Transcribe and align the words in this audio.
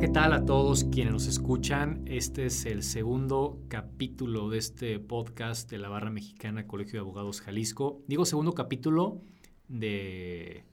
¿qué 0.00 0.06
tal 0.06 0.32
a 0.32 0.44
todos 0.44 0.84
quienes 0.84 1.12
nos 1.12 1.26
escuchan? 1.26 2.04
Este 2.06 2.46
es 2.46 2.66
el 2.66 2.84
segundo 2.84 3.58
capítulo 3.66 4.48
de 4.48 4.58
este 4.58 5.00
podcast 5.00 5.68
de 5.68 5.78
la 5.78 5.88
Barra 5.88 6.08
Mexicana 6.08 6.68
Colegio 6.68 6.92
de 6.92 6.98
Abogados 7.00 7.40
Jalisco. 7.40 8.00
Digo 8.06 8.24
segundo 8.24 8.52
capítulo 8.52 9.20
de, 9.66 10.64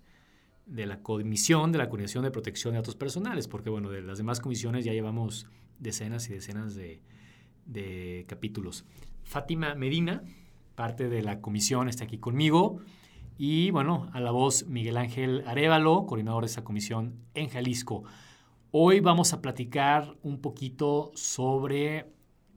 de 0.67 0.85
la 0.85 1.01
comisión 1.01 1.71
de 1.71 1.79
la 1.79 1.89
Coordinación 1.89 2.23
de 2.23 2.29
Protección 2.29 2.73
de 2.73 2.81
Datos 2.81 2.95
Personales, 2.95 3.47
porque 3.47 3.71
bueno, 3.71 3.89
de 3.89 4.03
las 4.03 4.19
demás 4.19 4.39
comisiones 4.39 4.85
ya 4.85 4.93
llevamos 4.93 5.47
decenas 5.79 6.29
y 6.29 6.33
decenas 6.33 6.75
de, 6.75 7.01
de 7.65 8.25
capítulos. 8.27 8.85
Fátima 9.23 9.73
Medina, 9.73 10.21
parte 10.75 11.09
de 11.09 11.23
la 11.23 11.41
comisión, 11.41 11.89
está 11.89 12.03
aquí 12.03 12.19
conmigo. 12.19 12.77
Y 13.39 13.71
bueno, 13.71 14.07
a 14.13 14.19
la 14.19 14.29
voz 14.29 14.67
Miguel 14.67 14.97
Ángel 14.97 15.43
Arevalo, 15.47 16.05
coordinador 16.05 16.43
de 16.43 16.49
esta 16.49 16.63
comisión 16.63 17.15
en 17.33 17.49
Jalisco. 17.49 18.03
Hoy 18.77 18.99
vamos 18.99 19.31
a 19.31 19.41
platicar 19.41 20.17
un 20.21 20.41
poquito 20.41 21.09
sobre 21.15 22.11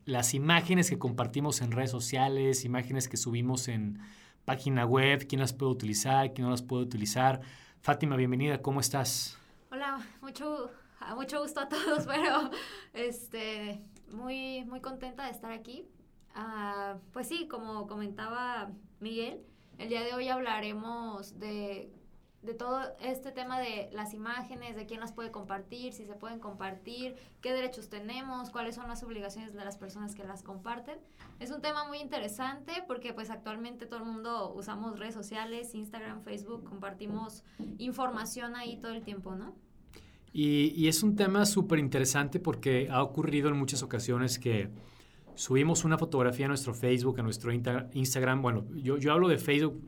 las 0.04 0.34
imágenes 0.34 0.90
que 0.90 0.98
compartimos 0.98 1.60
en 1.60 1.70
redes 1.70 1.92
sociales, 1.92 2.64
imágenes 2.64 3.08
que 3.08 3.16
subimos 3.16 3.68
en 3.68 4.00
página 4.44 4.84
web, 4.84 5.28
quién 5.28 5.40
las 5.40 5.52
puede 5.52 5.70
utilizar, 5.70 6.34
quién 6.34 6.46
no 6.46 6.50
las 6.50 6.62
puede 6.62 6.82
utilizar. 6.82 7.40
Fátima, 7.82 8.16
bienvenida, 8.16 8.60
¿cómo 8.60 8.80
estás? 8.80 9.38
Hola, 9.70 10.04
mucho, 10.20 10.72
mucho 11.14 11.40
gusto 11.40 11.60
a 11.60 11.68
todos, 11.68 12.04
pero 12.08 12.50
este, 12.94 13.80
muy, 14.10 14.64
muy 14.64 14.80
contenta 14.80 15.24
de 15.26 15.30
estar 15.30 15.52
aquí. 15.52 15.86
Uh, 16.34 16.98
pues 17.12 17.28
sí, 17.28 17.46
como 17.46 17.86
comentaba 17.86 18.72
Miguel, 18.98 19.46
el 19.78 19.88
día 19.88 20.02
de 20.02 20.14
hoy 20.14 20.26
hablaremos 20.26 21.38
de, 21.38 21.92
de, 22.42 22.54
todo 22.54 22.80
este 23.00 23.32
tema 23.32 23.60
de 23.60 23.88
las 23.92 24.14
imágenes, 24.14 24.76
de 24.76 24.86
quién 24.86 25.00
las 25.00 25.12
puede 25.12 25.30
compartir, 25.30 25.92
si 25.92 26.04
se 26.04 26.14
pueden 26.14 26.38
compartir, 26.40 27.16
qué 27.40 27.52
derechos 27.52 27.88
tenemos, 27.88 28.50
cuáles 28.50 28.74
son 28.74 28.88
las 28.88 29.02
obligaciones 29.02 29.54
de 29.54 29.64
las 29.64 29.76
personas 29.76 30.14
que 30.14 30.24
las 30.24 30.42
comparten. 30.42 30.98
Es 31.40 31.50
un 31.50 31.60
tema 31.60 31.86
muy 31.86 31.98
interesante 31.98 32.72
porque 32.86 33.12
pues 33.12 33.30
actualmente 33.30 33.86
todo 33.86 34.00
el 34.00 34.06
mundo 34.06 34.52
usamos 34.54 34.98
redes 34.98 35.14
sociales, 35.14 35.74
Instagram, 35.74 36.22
Facebook, 36.22 36.64
compartimos 36.64 37.44
información 37.78 38.56
ahí 38.56 38.76
todo 38.76 38.92
el 38.92 39.02
tiempo, 39.02 39.34
¿no? 39.34 39.54
Y, 40.32 40.74
y 40.76 40.88
es 40.88 41.02
un 41.02 41.16
tema 41.16 41.46
súper 41.46 41.78
interesante 41.78 42.38
porque 42.38 42.88
ha 42.90 43.02
ocurrido 43.02 43.48
en 43.48 43.56
muchas 43.56 43.82
ocasiones 43.82 44.38
que 44.38 44.70
subimos 45.38 45.84
una 45.84 45.96
fotografía 45.96 46.46
a 46.46 46.48
nuestro 46.48 46.74
Facebook, 46.74 47.20
a 47.20 47.22
nuestro 47.22 47.52
Instagram. 47.52 48.42
Bueno, 48.42 48.66
yo, 48.74 48.98
yo 48.98 49.12
hablo 49.12 49.28
de 49.28 49.38
Facebook, 49.38 49.80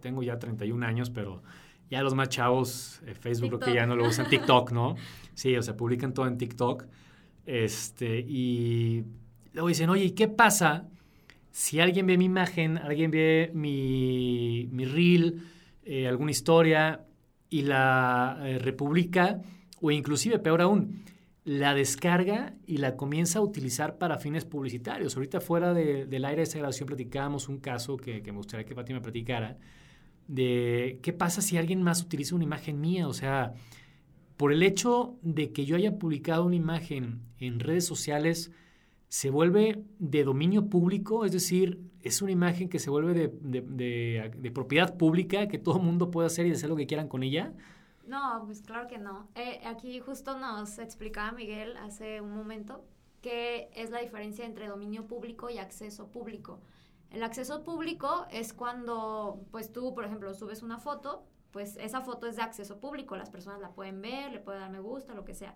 tengo 0.00 0.22
ya 0.22 0.38
31 0.38 0.86
años, 0.86 1.10
pero 1.10 1.42
ya 1.92 2.02
los 2.02 2.14
más 2.14 2.30
chavos, 2.30 3.02
eh, 3.06 3.12
Facebook 3.12 3.48
creo 3.48 3.60
que 3.60 3.74
ya 3.74 3.84
no 3.84 3.94
lo 3.94 4.08
usan, 4.08 4.26
TikTok, 4.26 4.72
¿no? 4.72 4.96
Sí, 5.34 5.54
o 5.56 5.62
sea, 5.62 5.76
publican 5.76 6.14
todo 6.14 6.26
en 6.26 6.38
TikTok. 6.38 6.84
Este, 7.44 8.20
y 8.20 9.04
luego 9.52 9.68
dicen, 9.68 9.90
oye, 9.90 10.04
¿y 10.04 10.10
qué 10.12 10.28
pasa 10.28 10.88
si 11.50 11.80
alguien 11.80 12.06
ve 12.06 12.16
mi 12.16 12.26
imagen, 12.26 12.78
alguien 12.78 13.10
ve 13.10 13.50
mi, 13.54 14.68
mi 14.72 14.86
reel, 14.86 15.42
eh, 15.84 16.08
alguna 16.08 16.30
historia 16.30 17.04
y 17.50 17.62
la 17.62 18.38
eh, 18.42 18.58
republica? 18.58 19.42
O 19.80 19.90
inclusive, 19.90 20.38
peor 20.38 20.62
aún, 20.62 21.02
la 21.44 21.74
descarga 21.74 22.54
y 22.66 22.78
la 22.78 22.96
comienza 22.96 23.38
a 23.38 23.42
utilizar 23.42 23.98
para 23.98 24.16
fines 24.16 24.46
publicitarios. 24.46 25.16
Ahorita 25.16 25.40
fuera 25.40 25.74
del 25.74 26.24
aire 26.24 26.36
de 26.38 26.42
esa 26.44 26.58
grabación 26.58 26.86
platicábamos 26.86 27.48
un 27.48 27.58
caso 27.58 27.98
que, 27.98 28.22
me 28.22 28.32
gustaría 28.32 28.64
que 28.64 28.74
Fátima 28.74 29.00
platicara, 29.00 29.58
de 30.28 30.98
qué 31.02 31.12
pasa 31.12 31.42
si 31.42 31.56
alguien 31.56 31.82
más 31.82 32.02
utiliza 32.02 32.34
una 32.34 32.44
imagen 32.44 32.80
mía. 32.80 33.08
O 33.08 33.12
sea, 33.12 33.54
por 34.36 34.52
el 34.52 34.62
hecho 34.62 35.16
de 35.22 35.52
que 35.52 35.64
yo 35.64 35.76
haya 35.76 35.98
publicado 35.98 36.44
una 36.44 36.56
imagen 36.56 37.22
en 37.38 37.60
redes 37.60 37.86
sociales, 37.86 38.50
se 39.08 39.30
vuelve 39.30 39.84
de 39.98 40.24
dominio 40.24 40.68
público, 40.68 41.24
es 41.24 41.32
decir, 41.32 41.80
es 42.00 42.22
una 42.22 42.32
imagen 42.32 42.68
que 42.68 42.78
se 42.78 42.90
vuelve 42.90 43.12
de, 43.28 44.30
de 44.30 44.50
propiedad 44.50 44.96
pública, 44.96 45.48
que 45.48 45.58
todo 45.58 45.76
el 45.76 45.84
mundo 45.84 46.10
puede 46.10 46.26
hacer 46.26 46.46
y 46.46 46.52
hacer 46.52 46.70
lo 46.70 46.76
que 46.76 46.86
quieran 46.86 47.08
con 47.08 47.22
ella. 47.22 47.52
No, 48.06 48.42
pues 48.46 48.62
claro 48.62 48.88
que 48.88 48.98
no. 48.98 49.28
Eh, 49.34 49.60
aquí 49.64 50.00
justo 50.00 50.38
nos 50.38 50.78
explicaba 50.78 51.32
Miguel 51.32 51.76
hace 51.76 52.20
un 52.20 52.34
momento 52.34 52.84
qué 53.20 53.70
es 53.74 53.90
la 53.90 54.00
diferencia 54.00 54.44
entre 54.44 54.68
dominio 54.68 55.06
público 55.06 55.48
y 55.50 55.58
acceso 55.58 56.08
público. 56.08 56.60
El 57.12 57.22
acceso 57.22 57.62
público 57.62 58.26
es 58.30 58.54
cuando, 58.54 59.44
pues 59.50 59.70
tú, 59.70 59.94
por 59.94 60.04
ejemplo, 60.06 60.32
subes 60.32 60.62
una 60.62 60.78
foto, 60.78 61.26
pues 61.50 61.76
esa 61.76 62.00
foto 62.00 62.26
es 62.26 62.36
de 62.36 62.42
acceso 62.42 62.80
público, 62.80 63.16
las 63.16 63.28
personas 63.28 63.60
la 63.60 63.72
pueden 63.72 64.00
ver, 64.00 64.32
le 64.32 64.40
pueden 64.40 64.62
dar 64.62 64.70
me 64.70 64.80
gusta, 64.80 65.12
lo 65.12 65.26
que 65.26 65.34
sea. 65.34 65.54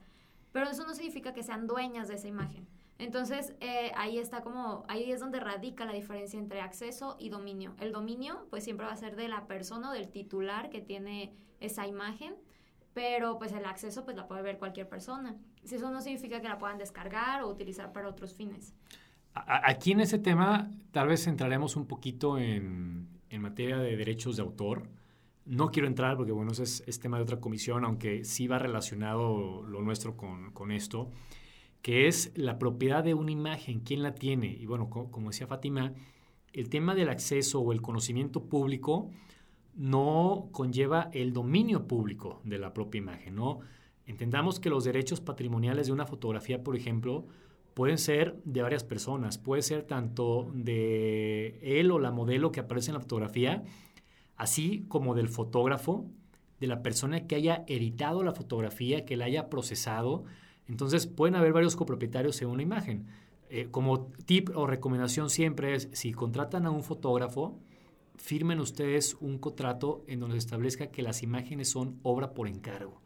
Pero 0.53 0.69
eso 0.69 0.87
no 0.87 0.95
significa 0.95 1.33
que 1.33 1.43
sean 1.43 1.67
dueñas 1.67 2.09
de 2.09 2.17
esa 2.17 2.29
imagen. 2.29 2.69
Entonces, 2.99 3.55
eh, 3.61 3.91
ahí 3.97 4.19
está 4.19 4.43
como, 4.43 4.85
ahí 4.89 5.11
es 5.11 5.21
donde 5.21 5.41
radica 5.41 5.87
la 5.87 5.95
diferencia 5.95 6.39
entre 6.39 6.61
acceso 6.61 7.17
y 7.19 7.31
dominio. 7.31 7.75
El 7.79 7.93
dominio, 7.93 8.47
pues 8.51 8.65
siempre 8.65 8.87
va 8.87 8.93
a 8.93 8.97
ser 8.97 9.17
de 9.17 9.29
la 9.29 9.47
persona 9.47 9.91
o 9.91 9.93
del 9.93 10.11
titular 10.11 10.69
que 10.69 10.83
tiene 10.83 11.35
esa 11.61 11.87
imagen, 11.87 12.35
pero 12.93 13.39
pues 13.39 13.53
el 13.53 13.65
acceso 13.65 14.05
pues 14.05 14.17
la 14.17 14.29
puede 14.29 14.43
ver 14.43 14.59
cualquier 14.59 14.89
persona. 14.89 15.37
Eso 15.63 15.91
no 15.91 16.03
significa 16.03 16.43
que 16.43 16.49
la 16.49 16.59
puedan 16.59 16.77
descargar 16.77 17.43
o 17.43 17.49
utilizar 17.49 17.93
para 17.93 18.09
otros 18.09 18.35
fines. 18.35 18.75
Aquí 19.45 19.93
en 19.93 20.01
ese 20.01 20.19
tema 20.19 20.71
tal 20.93 21.09
vez 21.09 21.27
entraremos 21.27 21.77
un 21.77 21.87
poquito 21.87 22.39
en, 22.39 23.09
materia 23.39 23.77
de 23.77 23.97
derechos 23.97 24.37
de 24.37 24.43
autor. 24.43 24.89
No 25.45 25.71
quiero 25.71 25.87
entrar 25.87 26.17
porque, 26.17 26.33
bueno, 26.33 26.53
ese 26.53 26.63
es, 26.87 27.01
tema 27.01 27.19
de 27.19 27.23
otra 27.23 27.39
comisión, 27.39 27.85
aunque 27.85 28.25
sí 28.25 28.47
va 28.47 28.59
relacionado 28.59 29.63
lo 29.63 29.83
nuestro 29.83 30.17
con, 30.17 30.53
con, 30.53 30.73
esto, 30.73 31.11
que 31.83 32.09
es 32.09 32.33
la 32.35 32.59
propiedad 32.59 33.05
de 33.05 33.13
una 33.13 33.31
imagen, 33.31 33.81
quién 33.81 34.03
la 34.03 34.15
tiene. 34.15 34.49
Y 34.49 34.65
bueno, 34.65 34.89
como 34.89 35.31
decía 35.31 35.47
Fátima, 35.47 35.93
el 36.55 36.71
tema 36.71 36.95
del 36.95 37.11
acceso 37.11 37.61
o 37.61 37.73
el 37.73 37.83
conocimiento 37.83 38.45
público 38.45 39.11
no 39.75 40.49
conlleva 40.53 41.11
el 41.13 41.35
dominio 41.35 41.87
público 41.87 42.41
de 42.45 42.59
la 42.59 42.73
propia 42.73 42.99
imagen, 43.01 43.35
¿no? 43.35 43.61
Entendamos 44.07 44.61
que 44.61 44.71
los 44.71 44.85
derechos 44.85 45.21
patrimoniales 45.21 45.89
de 45.89 45.93
una 45.93 46.07
fotografía, 46.07 46.63
por 46.63 46.75
ejemplo, 46.75 47.27
pueden 47.77 47.99
ser 47.99 48.41
de 48.47 48.63
varias 48.63 48.85
personas, 48.85 49.37
puede 49.37 49.61
ser 49.61 49.83
tanto 49.83 50.51
de 50.55 51.59
él 51.61 51.91
o 51.91 51.99
la 51.99 52.11
modelo 52.11 52.51
que 52.51 52.61
aparece 52.61 52.89
en 52.91 52.95
la 52.95 53.01
fotografía, 53.01 53.65
así 54.35 54.87
como 54.89 55.15
del 55.15 55.29
fotógrafo, 55.29 56.07
de 56.59 56.69
la 56.69 56.81
persona 56.81 57.27
que 57.27 57.35
haya 57.35 57.65
editado 57.67 58.23
la 58.23 58.33
fotografía, 58.33 59.05
que 59.05 59.19
la 59.19 59.27
haya 59.27 59.51
procesado. 59.51 60.25
Entonces 60.67 61.07
pueden 61.07 61.35
haber 61.37 61.53
varios 61.53 61.77
copropietarios 61.77 62.41
en 62.41 62.49
una 62.49 62.63
imagen. 62.63 63.09
Eh, 63.51 63.69
como 63.71 64.07
tip 64.25 64.49
o 64.57 64.67
recomendación 64.67 65.29
siempre 65.29 65.75
es, 65.75 65.91
si 65.93 66.15
contratan 66.15 66.65
a 66.65 66.71
un 66.71 66.83
fotógrafo, 66.83 67.61
firmen 68.17 68.59
ustedes 68.59 69.19
un 69.21 69.37
contrato 69.37 70.03
en 70.07 70.21
donde 70.21 70.37
se 70.37 70.47
establezca 70.47 70.87
que 70.87 71.03
las 71.03 71.23
imágenes 71.23 71.69
son 71.69 72.01
obra 72.03 72.33
por 72.33 72.49
encargo. 72.49 73.03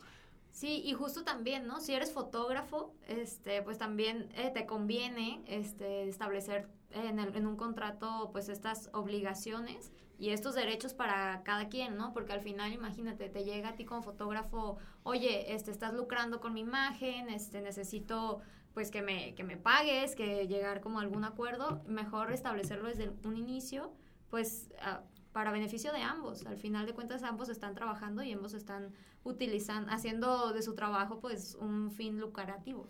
Sí, 0.53 0.83
y 0.85 0.93
justo 0.95 1.25
también, 1.25 1.67
¿no? 1.67 1.81
Si 1.81 1.95
eres 1.95 2.13
fotógrafo, 2.13 2.93
este, 3.07 3.63
pues 3.63 3.79
también 3.79 4.29
eh, 4.35 4.51
te 4.53 4.67
conviene 4.67 5.43
este, 5.47 6.09
establecer 6.09 6.69
en, 6.91 7.19
en, 7.21 7.47
un 7.47 7.57
contrato 7.57 8.31
pues 8.33 8.49
estas 8.49 8.91
obligaciones 8.93 9.93
y 10.19 10.31
estos 10.31 10.55
derechos 10.55 10.93
para 10.93 11.43
cada 11.45 11.69
quien, 11.69 11.97
¿no? 11.97 12.13
Porque 12.13 12.33
al 12.33 12.41
final, 12.41 12.73
imagínate, 12.73 13.29
te 13.29 13.45
llega 13.45 13.71
a 13.71 13.77
ti 13.77 13.85
como 13.85 14.03
fotógrafo, 14.03 14.79
oye, 15.05 15.55
este, 15.55 15.71
estás 15.71 15.95
lucrando 15.95 16.41
con 16.41 16.53
mi 16.53 16.61
imagen, 16.61 17.29
este, 17.31 17.61
necesito 17.61 18.41
pues 18.75 18.91
que 18.91 19.03
me, 19.03 19.35
que 19.35 19.45
me 19.45 19.57
pagues, 19.57 20.15
que 20.15 20.47
llegar 20.47 20.81
como 20.81 20.99
a 20.99 21.03
algún 21.03 21.25
acuerdo, 21.25 21.83
mejor 21.87 22.33
establecerlo 22.33 22.89
desde 22.89 23.11
un 23.25 23.37
inicio 23.37 23.93
pues 24.31 24.71
uh, 24.79 25.05
para 25.33 25.53
beneficio 25.53 25.93
de 25.93 26.03
ambos. 26.03 26.47
Al 26.47 26.57
final 26.57 26.87
de 26.87 26.95
cuentas 26.95 27.23
ambos 27.23 27.49
están 27.49 27.75
trabajando 27.75 28.23
y 28.23 28.33
ambos 28.33 28.55
están 28.55 28.93
utilizando, 29.25 29.91
haciendo 29.93 30.53
de 30.53 30.63
su 30.63 30.75
trabajo 30.75 31.21
pues 31.21 31.57
un 31.61 31.91
fin 31.91 32.19
lucrativo. 32.19 32.87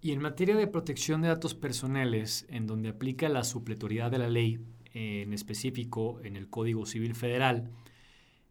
Y 0.00 0.12
en 0.12 0.20
materia 0.20 0.56
de 0.56 0.66
protección 0.66 1.22
de 1.22 1.28
datos 1.28 1.54
personales, 1.54 2.46
en 2.50 2.66
donde 2.66 2.90
aplica 2.90 3.28
la 3.28 3.42
supletoriedad 3.42 4.10
de 4.10 4.18
la 4.18 4.28
ley, 4.28 4.60
en 4.92 5.32
específico 5.32 6.20
en 6.22 6.36
el 6.36 6.48
Código 6.48 6.86
Civil 6.86 7.14
Federal, 7.14 7.70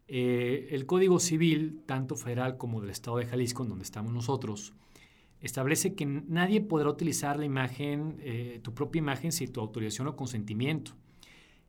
eh, 0.07 0.68
el 0.71 0.85
Código 0.85 1.19
Civil, 1.19 1.81
tanto 1.85 2.15
federal 2.15 2.57
como 2.57 2.81
del 2.81 2.89
Estado 2.89 3.18
de 3.18 3.25
Jalisco, 3.25 3.63
en 3.63 3.69
donde 3.69 3.83
estamos 3.83 4.12
nosotros, 4.13 4.74
establece 5.41 5.95
que 5.95 6.06
nadie 6.06 6.62
podrá 6.62 6.89
utilizar 6.89 7.38
la 7.38 7.45
imagen, 7.45 8.18
eh, 8.19 8.59
tu 8.63 8.74
propia 8.74 9.00
imagen, 9.00 9.31
sin 9.31 9.51
tu 9.51 9.62
autorización 9.62 10.07
o 10.07 10.15
consentimiento. 10.15 10.94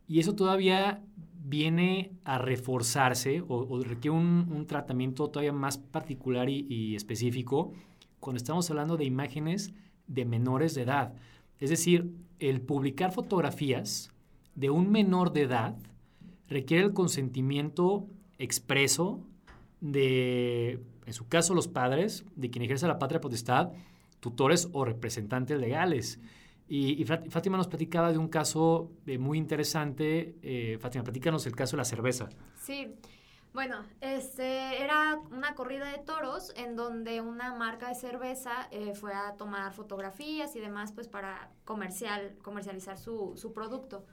Y 0.07 0.21
eso 0.21 0.35
todavía 0.35 1.03
viene 1.45 2.13
a 2.25 2.39
reforzarse 2.39 3.43
o, 3.47 3.81
requiere 3.83 4.17
un, 4.17 4.67
tratamiento 4.67 5.29
todavía 5.29 5.53
más 5.53 5.79
particular 5.79 6.49
y, 6.49 6.97
específico 6.97 7.73
cuando 8.19 8.39
estamos 8.39 8.71
hablando 8.71 8.97
de 8.97 9.05
imágenes 9.05 9.75
de 10.07 10.25
menores 10.25 10.75
de 10.75 10.83
edad. 10.83 11.15
Es 11.61 11.71
decir, 11.71 12.11
el 12.39 12.63
publicar 12.63 13.13
fotografías 13.13 14.11
de 14.55 14.71
un 14.71 14.91
menor 14.91 15.33
de 15.33 15.43
edad 15.43 15.77
requiere 16.49 16.85
el 16.85 16.95
consentimiento 16.95 18.07
expreso 18.39 19.21
de, 19.81 20.81
en 21.05 21.13
su 21.13 21.29
caso, 21.29 21.55
los 21.55 21.69
padres, 21.69 22.25
de 22.37 22.51
quien 22.51 22.65
ejerce 22.65 22.87
la 22.87 22.99
patria 22.99 23.21
potestad, 23.21 23.73
tutores 24.21 24.69
o 24.73 24.87
representantes 24.87 25.59
legales. 25.61 26.19
Y, 26.67 27.05
Fátima 27.05 27.59
nos 27.59 27.69
platicaba 27.69 28.11
de 28.11 28.19
un 28.19 28.29
caso 28.29 28.91
eh, 29.07 29.19
muy 29.19 29.37
interesante. 29.39 30.37
Eh, 30.43 30.79
Fátima, 30.81 31.05
platícanos 31.05 31.47
el 31.47 31.55
caso 31.55 31.73
de 31.73 31.79
la 31.79 31.85
cerveza. 31.85 32.29
Sí. 32.57 32.95
Bueno, 33.53 33.85
este 34.01 34.83
era 34.83 35.17
una 35.31 35.55
corrida 35.55 35.89
de 35.93 35.99
toros 35.99 36.53
en 36.57 36.75
donde 36.75 37.21
una 37.21 37.55
marca 37.55 37.89
de 37.89 37.95
cerveza 37.95 38.69
eh, 38.73 38.95
fue 38.95 39.15
a 39.15 39.37
tomar 39.37 39.73
fotografías 39.73 40.57
y 40.57 40.61
demás, 40.61 40.91
pues 40.91 41.07
para 41.07 41.53
comercial, 41.65 42.37
comercializar 42.43 42.99
su, 42.99 43.35
su 43.37 43.53
producto. 43.53 44.07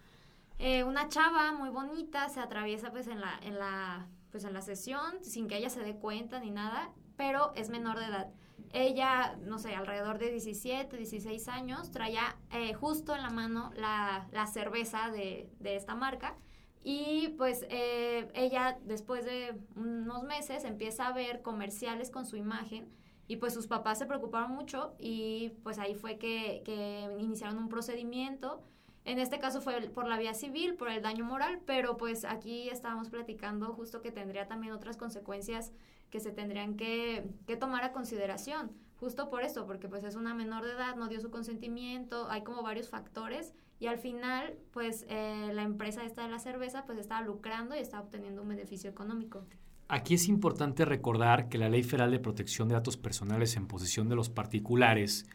una 0.85 1.09
chava 1.09 1.53
muy 1.53 1.69
bonita 1.69 2.29
se 2.29 2.39
atraviesa 2.39 2.91
pues 2.91 3.07
en 3.07 3.19
la, 3.19 3.39
en 3.41 3.57
la, 3.57 4.07
pues 4.29 4.43
en 4.43 4.53
la 4.53 4.61
sesión 4.61 5.23
sin 5.23 5.47
que 5.47 5.57
ella 5.57 5.71
se 5.71 5.79
dé 5.79 5.95
cuenta 5.95 6.39
ni 6.39 6.51
nada, 6.51 6.91
pero 7.17 7.51
es 7.55 7.69
menor 7.69 7.97
de 7.97 8.05
edad. 8.05 8.31
Ella, 8.73 9.37
no 9.43 9.59
sé, 9.59 9.75
alrededor 9.75 10.17
de 10.17 10.31
17, 10.31 10.95
16 10.95 11.47
años, 11.49 11.91
traía 11.91 12.37
eh, 12.51 12.73
justo 12.73 13.15
en 13.15 13.21
la 13.21 13.29
mano 13.29 13.71
la, 13.75 14.47
cerveza 14.47 15.09
de, 15.09 15.49
esta 15.63 15.95
marca. 15.95 16.35
Y 16.83 17.29
pues 17.37 17.65
eh, 17.69 18.29
ella 18.33 18.79
después 18.83 19.25
de 19.25 19.55
unos 19.75 20.23
meses 20.23 20.63
empieza 20.63 21.07
a 21.07 21.13
ver 21.13 21.41
comerciales 21.41 22.09
con 22.09 22.25
su 22.25 22.37
imagen 22.37 22.89
y 23.27 23.37
pues 23.37 23.53
sus 23.53 23.67
papás 23.67 23.99
se 23.99 24.07
preocuparon 24.07 24.51
mucho 24.51 24.95
y 24.97 25.51
pues 25.63 25.77
ahí 25.77 25.93
fue 25.93 26.17
que, 26.17 26.63
que, 26.65 27.07
iniciaron 27.19 27.57
un 27.57 27.69
procedimiento. 27.69 28.63
En 29.05 29.19
este 29.19 29.39
caso 29.39 29.61
fue 29.61 29.79
por 29.89 30.07
la 30.07 30.17
vía 30.17 30.33
civil, 30.33 30.75
por 30.75 30.89
el 30.89 31.01
daño 31.01 31.23
moral, 31.23 31.61
pero 31.65 31.97
pues 31.97 32.25
aquí 32.25 32.69
estábamos 32.69 33.09
platicando 33.09 33.73
justo 33.73 34.01
que 34.01 34.11
tendría 34.11 34.47
también 34.47 34.73
otras 34.73 34.97
consecuencias 34.97 35.71
que 36.11 36.19
se 36.19 36.31
tendrían 36.31 36.75
que, 36.75 37.23
tomar 37.59 37.83
a 37.83 37.91
consideración, 37.91 38.71
justo 38.97 39.29
por 39.29 39.41
esto, 39.41 39.65
porque 39.65 39.87
pues 39.87 40.03
es 40.03 40.15
una 40.15 40.35
menor 40.35 40.63
de 40.65 40.73
edad, 40.73 40.95
no 40.95 41.07
dio 41.07 41.19
su 41.19 41.31
consentimiento, 41.31 42.29
hay 42.29 42.43
como 42.43 42.61
varios 42.61 42.89
factores 42.89 43.53
y 43.79 43.87
al 43.87 43.97
final 43.97 44.53
pues 44.71 45.05
eh, 45.09 45.49
la 45.53 45.63
empresa 45.63 46.03
esta 46.03 46.23
de 46.23 46.29
la 46.29 46.37
cerveza 46.37 46.85
pues 46.85 46.99
estaba 46.99 47.21
lucrando 47.21 47.75
y 47.75 47.79
estaba 47.79 48.03
obteniendo 48.03 48.43
un 48.43 48.49
beneficio 48.49 48.89
económico. 48.89 49.43
Aquí 49.87 50.13
es 50.13 50.27
importante 50.27 50.85
recordar 50.85 51.49
que 51.49 51.57
la 51.57 51.69
Ley 51.69 51.83
Federal 51.83 52.11
de 52.11 52.19
Protección 52.19 52.67
de 52.67 52.75
Datos 52.75 52.97
Personales 52.97 53.55
en 53.55 53.67
posesión 53.67 54.07
de 54.07 54.15
los 54.15 54.29
particulares 54.29 55.25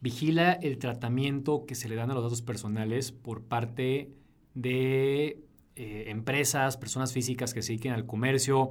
vigila 0.00 0.52
el 0.54 0.78
tratamiento 0.78 1.64
que 1.66 1.74
se 1.74 1.88
le 1.88 1.94
dan 1.94 2.10
a 2.10 2.14
los 2.14 2.24
datos 2.24 2.42
personales 2.42 3.12
por 3.12 3.42
parte 3.42 4.10
de 4.54 5.44
eh, 5.76 6.04
empresas, 6.08 6.76
personas 6.76 7.12
físicas 7.12 7.54
que 7.54 7.62
se 7.62 7.72
dediquen 7.72 7.92
al 7.92 8.04
comercio, 8.04 8.70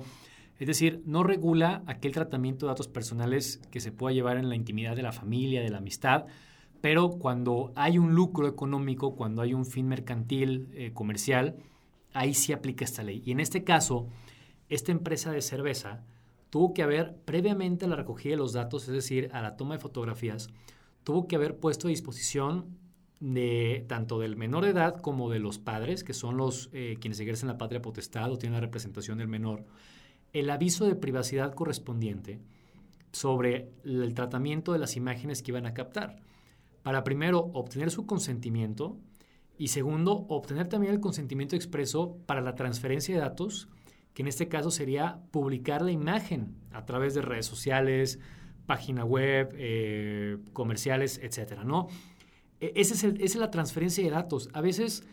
es 0.61 0.67
decir, 0.67 1.01
no 1.07 1.23
regula 1.23 1.81
aquel 1.87 2.11
tratamiento 2.11 2.67
de 2.67 2.73
datos 2.73 2.87
personales 2.87 3.59
que 3.71 3.79
se 3.79 3.91
pueda 3.91 4.13
llevar 4.13 4.37
en 4.37 4.47
la 4.47 4.53
intimidad 4.55 4.95
de 4.95 5.01
la 5.01 5.11
familia, 5.11 5.59
de 5.63 5.71
la 5.71 5.79
amistad, 5.79 6.27
pero 6.81 7.09
cuando 7.09 7.71
hay 7.75 7.97
un 7.97 8.13
lucro 8.13 8.47
económico, 8.47 9.15
cuando 9.15 9.41
hay 9.41 9.55
un 9.55 9.65
fin 9.65 9.87
mercantil, 9.87 10.69
eh, 10.73 10.91
comercial, 10.93 11.55
ahí 12.13 12.35
sí 12.35 12.53
aplica 12.53 12.85
esta 12.85 13.01
ley. 13.01 13.23
Y 13.25 13.31
en 13.31 13.39
este 13.39 13.63
caso, 13.63 14.07
esta 14.69 14.91
empresa 14.91 15.31
de 15.31 15.41
cerveza 15.41 16.03
tuvo 16.51 16.75
que 16.75 16.83
haber, 16.83 17.15
previamente 17.25 17.85
a 17.85 17.87
la 17.87 17.95
recogida 17.95 18.33
de 18.33 18.37
los 18.37 18.53
datos, 18.53 18.87
es 18.87 18.93
decir, 18.93 19.31
a 19.33 19.41
la 19.41 19.57
toma 19.57 19.73
de 19.73 19.81
fotografías, 19.81 20.51
tuvo 21.03 21.27
que 21.27 21.37
haber 21.37 21.57
puesto 21.57 21.87
a 21.87 21.89
disposición 21.89 22.77
de 23.19 23.83
tanto 23.89 24.19
del 24.19 24.35
menor 24.35 24.65
de 24.65 24.69
edad 24.69 25.01
como 25.01 25.31
de 25.31 25.39
los 25.39 25.57
padres, 25.57 26.03
que 26.03 26.13
son 26.13 26.37
los 26.37 26.69
eh, 26.71 26.97
quienes 27.01 27.19
ejercen 27.19 27.47
la 27.47 27.57
patria 27.57 27.81
potestad 27.81 28.31
o 28.31 28.37
tienen 28.37 28.53
la 28.53 28.61
representación 28.61 29.17
del 29.17 29.27
menor, 29.27 29.65
el 30.33 30.49
aviso 30.49 30.85
de 30.85 30.95
privacidad 30.95 31.53
correspondiente 31.53 32.39
sobre 33.11 33.71
el 33.83 34.13
tratamiento 34.13 34.73
de 34.73 34.79
las 34.79 34.95
imágenes 34.95 35.41
que 35.41 35.51
iban 35.51 35.65
a 35.65 35.73
captar, 35.73 36.21
para 36.83 37.03
primero 37.03 37.51
obtener 37.53 37.91
su 37.91 38.05
consentimiento 38.05 38.97
y 39.57 39.67
segundo, 39.67 40.25
obtener 40.29 40.67
también 40.69 40.93
el 40.93 40.99
consentimiento 40.99 41.55
expreso 41.55 42.17
para 42.25 42.41
la 42.41 42.55
transferencia 42.55 43.13
de 43.13 43.21
datos, 43.21 43.67
que 44.13 44.23
en 44.23 44.27
este 44.27 44.47
caso 44.47 44.71
sería 44.71 45.19
publicar 45.31 45.81
la 45.81 45.91
imagen 45.91 46.55
a 46.71 46.85
través 46.85 47.13
de 47.13 47.21
redes 47.21 47.45
sociales, 47.45 48.19
página 48.65 49.05
web, 49.05 49.53
eh, 49.53 50.37
comerciales, 50.53 51.19
etcétera, 51.21 51.63
¿no? 51.63 51.87
E, 52.59 52.73
es 52.75 52.91
esa 52.91 53.07
es 53.07 53.35
la 53.35 53.51
transferencia 53.51 54.03
de 54.03 54.09
datos. 54.09 54.49
A 54.53 54.61
veces 54.61 55.03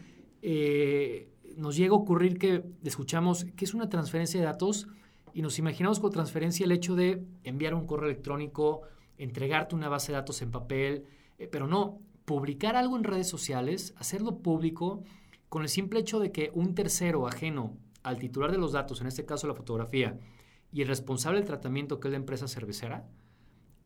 eh, 0.42 1.28
nos 1.56 1.76
llega 1.76 1.92
a 1.92 1.98
ocurrir 1.98 2.38
que 2.38 2.64
escuchamos 2.84 3.44
que 3.56 3.64
es 3.64 3.74
una 3.74 3.88
transferencia 3.88 4.40
de 4.40 4.46
datos 4.46 4.88
y 5.34 5.42
nos 5.42 5.58
imaginamos 5.58 6.00
con 6.00 6.10
transferencia 6.10 6.64
el 6.64 6.72
hecho 6.72 6.94
de 6.94 7.24
enviar 7.44 7.74
un 7.74 7.86
correo 7.86 8.08
electrónico, 8.08 8.82
entregarte 9.16 9.74
una 9.74 9.88
base 9.88 10.12
de 10.12 10.18
datos 10.18 10.42
en 10.42 10.50
papel, 10.50 11.04
eh, 11.38 11.48
pero 11.48 11.66
no, 11.66 12.00
publicar 12.24 12.76
algo 12.76 12.96
en 12.96 13.04
redes 13.04 13.28
sociales, 13.28 13.94
hacerlo 13.96 14.38
público, 14.38 15.02
con 15.48 15.62
el 15.62 15.68
simple 15.68 16.00
hecho 16.00 16.20
de 16.20 16.30
que 16.30 16.50
un 16.54 16.74
tercero 16.74 17.26
ajeno 17.26 17.76
al 18.02 18.18
titular 18.18 18.52
de 18.52 18.58
los 18.58 18.72
datos, 18.72 19.00
en 19.00 19.06
este 19.06 19.24
caso 19.24 19.46
la 19.46 19.54
fotografía, 19.54 20.18
y 20.72 20.82
el 20.82 20.88
responsable 20.88 21.38
del 21.38 21.48
tratamiento, 21.48 22.00
que 22.00 22.08
es 22.08 22.12
la 22.12 22.18
empresa 22.18 22.46
cervecera, 22.48 23.08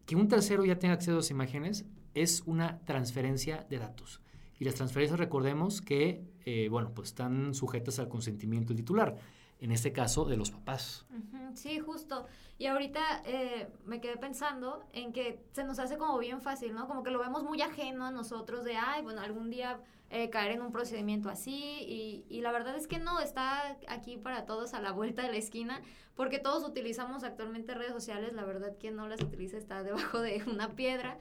que 0.06 0.17
un 0.17 0.29
tercero 0.29 0.65
ya 0.65 0.79
tenga 0.79 0.94
acceso 0.94 1.17
a 1.17 1.21
esas 1.21 1.31
imágenes, 1.31 1.87
es 2.15 2.43
una 2.47 2.81
transferencia 2.85 3.67
de 3.71 3.79
datos. 3.79 4.21
Y 4.59 4.65
las 4.65 4.75
transferencias, 4.75 5.19
recordemos 5.19 5.81
que, 5.81 6.25
eh, 6.44 6.69
bueno, 6.69 6.93
pues 6.94 7.09
están 7.09 7.55
sujetas 7.55 7.99
al 7.99 8.09
consentimiento 8.09 8.69
del 8.69 8.79
titular 8.79 9.17
en 9.62 9.70
este 9.70 9.93
caso 9.93 10.25
de 10.25 10.37
los 10.37 10.50
papás. 10.50 11.06
Sí, 11.55 11.79
justo. 11.79 12.26
Y 12.59 12.67
ahorita 12.67 13.23
eh, 13.25 13.69
me 13.85 14.00
quedé 14.00 14.17
pensando 14.17 14.85
en 14.93 15.12
que 15.12 15.44
se 15.53 15.62
nos 15.62 15.79
hace 15.79 15.99
como 15.99 16.19
bien 16.19 16.41
fácil, 16.41 16.75
¿no? 16.75 16.88
Como 16.88 17.05
que 17.05 17.11
lo 17.11 17.20
vemos 17.20 17.44
muy 17.44 17.62
ajeno 17.62 18.05
a 18.05 18.11
nosotros 18.11 18.64
de, 18.64 18.75
ay, 18.76 19.03
bueno, 19.03 19.20
algún 19.20 19.50
día 19.50 19.81
eh, 20.11 20.31
caer 20.31 20.53
en 20.53 20.62
un 20.62 20.73
procedimiento 20.73 21.29
así. 21.29 21.55
Y, 21.55 22.25
y, 22.29 22.41
la 22.41 22.50
verdad 22.50 22.75
es 22.76 22.88
que 22.88 22.99
no, 22.99 23.20
está 23.20 23.79
aquí 23.87 24.17
para 24.17 24.47
todos 24.47 24.75
a 24.75 24.81
la 24.81 24.91
vuelta 24.91 25.23
de 25.23 25.31
la 25.31 25.37
esquina, 25.37 25.81
porque 26.17 26.41
todos 26.41 26.65
utilizamos 26.69 27.23
actualmente 27.23 27.73
redes 27.75 27.93
sociales, 27.93 28.32
la 28.32 28.44
verdad 28.44 28.75
quien 28.81 28.97
no 28.97 29.06
las 29.06 29.23
utiliza 29.23 29.56
está 29.58 29.82
debajo 29.85 30.20
de 30.20 30.43
una 30.50 30.70
piedra. 30.70 31.19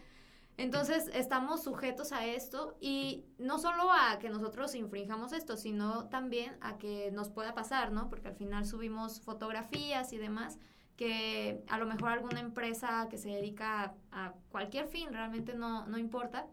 Entonces, 0.57 1.09
estamos 1.13 1.63
sujetos 1.63 2.11
a 2.11 2.25
esto 2.25 2.75
y 2.79 3.25
no 3.39 3.57
solo 3.57 3.91
a 3.91 4.19
que 4.19 4.29
nosotros 4.29 4.75
infringamos 4.75 5.33
esto, 5.33 5.57
sino 5.57 6.07
también 6.09 6.57
a 6.61 6.77
que 6.77 7.09
nos 7.11 7.29
pueda 7.29 7.53
pasar, 7.55 7.91
¿no? 7.91 8.09
Porque 8.09 8.27
al 8.27 8.35
final 8.35 8.65
subimos 8.65 9.21
fotografías 9.21 10.13
y 10.13 10.17
demás 10.17 10.59
que 10.97 11.63
a 11.67 11.79
lo 11.79 11.87
mejor 11.87 12.09
alguna 12.09 12.41
empresa 12.41 13.07
que 13.09 13.17
se 13.17 13.29
dedica 13.29 13.95
a, 14.11 14.33
cualquier 14.51 14.87
fin, 14.87 15.11
realmente 15.11 15.55
no, 15.55 15.87
no 15.87 15.97
importa, 15.97 16.45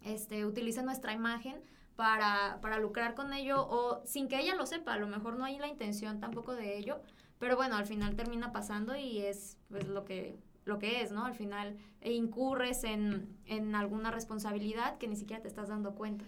este, 0.00 0.46
utilice 0.46 0.82
nuestra 0.82 1.12
imagen 1.12 1.62
para, 1.94 2.58
para 2.62 2.78
lucrar 2.78 3.14
con 3.14 3.34
ello 3.34 3.66
o 3.68 4.00
sin 4.06 4.28
que 4.28 4.40
ella 4.40 4.54
lo 4.54 4.64
sepa, 4.64 4.94
a 4.94 4.98
lo 4.98 5.08
mejor 5.08 5.36
no 5.36 5.44
hay 5.44 5.58
la 5.58 5.68
intención 5.68 6.20
tampoco 6.20 6.54
de 6.54 6.78
ello, 6.78 7.02
pero 7.38 7.56
bueno, 7.56 7.76
al 7.76 7.86
final 7.86 8.16
termina 8.16 8.50
pasando 8.50 8.96
y 8.96 9.18
es 9.18 9.58
pues, 9.68 9.86
lo 9.86 10.04
que 10.04 10.38
lo 10.64 10.78
que 10.78 11.02
es, 11.02 11.12
¿no? 11.12 11.24
Al 11.24 11.34
final 11.34 11.76
e 12.00 12.12
incurres 12.12 12.84
en, 12.84 13.74
alguna 13.74 14.10
responsabilidad 14.10 14.98
que 14.98 15.08
ni 15.08 15.16
siquiera 15.16 15.42
te 15.42 15.48
estás 15.48 15.68
dando 15.68 15.94
cuenta. 15.94 16.24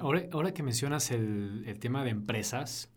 ahora, 0.00 0.52
que 0.52 0.62
mencionas 0.62 1.10
el, 1.10 1.76
tema 1.80 2.04
de 2.04 2.10
empresas, 2.10 2.90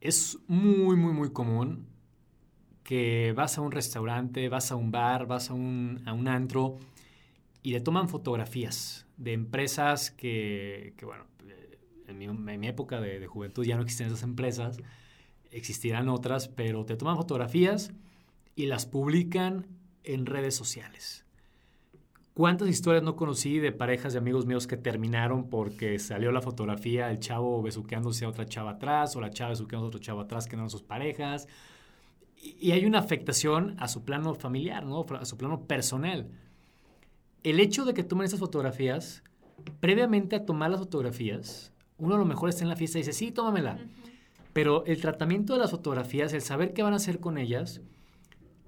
es 0.00 0.38
muy, 0.46 0.96
muy, 0.96 1.12
muy 1.12 1.32
común 1.32 1.86
que 2.82 3.32
vas 3.36 3.58
a 3.58 3.60
un 3.60 3.70
restaurante, 3.70 4.48
vas 4.48 4.72
a 4.72 4.76
un 4.76 4.90
bar, 4.90 5.26
vas 5.26 5.50
a 5.50 5.54
un, 5.54 6.02
a 6.04 6.12
un 6.12 6.26
antro 6.26 6.78
y 7.62 7.72
le 7.72 7.80
toman 7.80 8.08
fotografías 8.08 9.06
de 9.16 9.32
empresas 9.32 10.10
que, 10.10 10.94
bueno, 11.02 11.24
en 12.08 12.60
mi, 12.60 12.66
época 12.66 13.00
de, 13.00 13.20
de, 13.20 13.26
juventud 13.26 13.64
ya 13.64 13.76
no 13.76 13.82
existen 13.82 14.08
esas 14.08 14.24
empresas, 14.24 14.80
existirán 15.50 16.08
otras, 16.08 16.48
pero 16.48 16.84
te 16.84 16.96
toman 16.96 17.16
fotografías 17.16 17.92
y 18.54 18.66
las 18.66 18.86
publican 18.86 19.66
en 20.04 20.26
redes 20.26 20.54
sociales. 20.54 21.24
¿Cuántas 22.34 22.68
historias 22.68 23.02
no 23.02 23.14
conocí 23.14 23.58
de 23.58 23.72
parejas 23.72 24.14
de 24.14 24.18
amigos 24.18 24.46
míos 24.46 24.66
que 24.66 24.78
terminaron 24.78 25.50
porque 25.50 25.98
salió 25.98 26.32
la 26.32 26.40
fotografía, 26.40 27.10
el 27.10 27.18
chavo 27.18 27.60
besuqueándose 27.60 28.24
a 28.24 28.28
otra 28.28 28.46
chava 28.46 28.70
atrás 28.72 29.14
o 29.16 29.20
la 29.20 29.28
chava 29.28 29.50
besuqueándose 29.50 29.86
a 29.86 29.88
otro 29.88 30.00
chavo 30.00 30.20
atrás 30.22 30.46
que 30.46 30.56
no 30.56 30.62
eran 30.62 30.70
sus 30.70 30.82
parejas? 30.82 31.46
Y, 32.42 32.72
hay 32.72 32.86
una 32.86 33.00
afectación 33.00 33.76
a 33.78 33.86
su 33.86 34.04
plano 34.04 34.34
familiar, 34.34 34.86
¿no? 34.86 35.04
a 35.10 35.26
su 35.26 35.36
plano 35.36 35.66
personal. 35.66 36.30
El 37.42 37.60
hecho 37.60 37.84
de 37.84 37.92
que 37.92 38.02
tomen 38.02 38.24
esas 38.24 38.40
fotografías, 38.40 39.22
previamente 39.80 40.34
a 40.34 40.46
tomar 40.46 40.70
las 40.70 40.80
fotografías, 40.80 41.72
uno 41.98 42.14
a 42.14 42.18
lo 42.18 42.24
mejor 42.24 42.48
está 42.48 42.64
en 42.64 42.70
la 42.70 42.76
fiesta 42.76 42.98
y 42.98 43.02
dice, 43.02 43.12
sí, 43.12 43.30
tómamela. 43.30 43.78
Pero 44.54 44.86
el 44.86 45.00
tratamiento 45.02 45.52
de 45.52 45.58
las 45.58 45.70
fotografías, 45.70 46.32
el 46.32 46.40
saber 46.40 46.72
qué 46.72 46.82
van 46.82 46.94
a 46.94 46.96
hacer 46.96 47.20
con 47.20 47.36
ellas, 47.36 47.82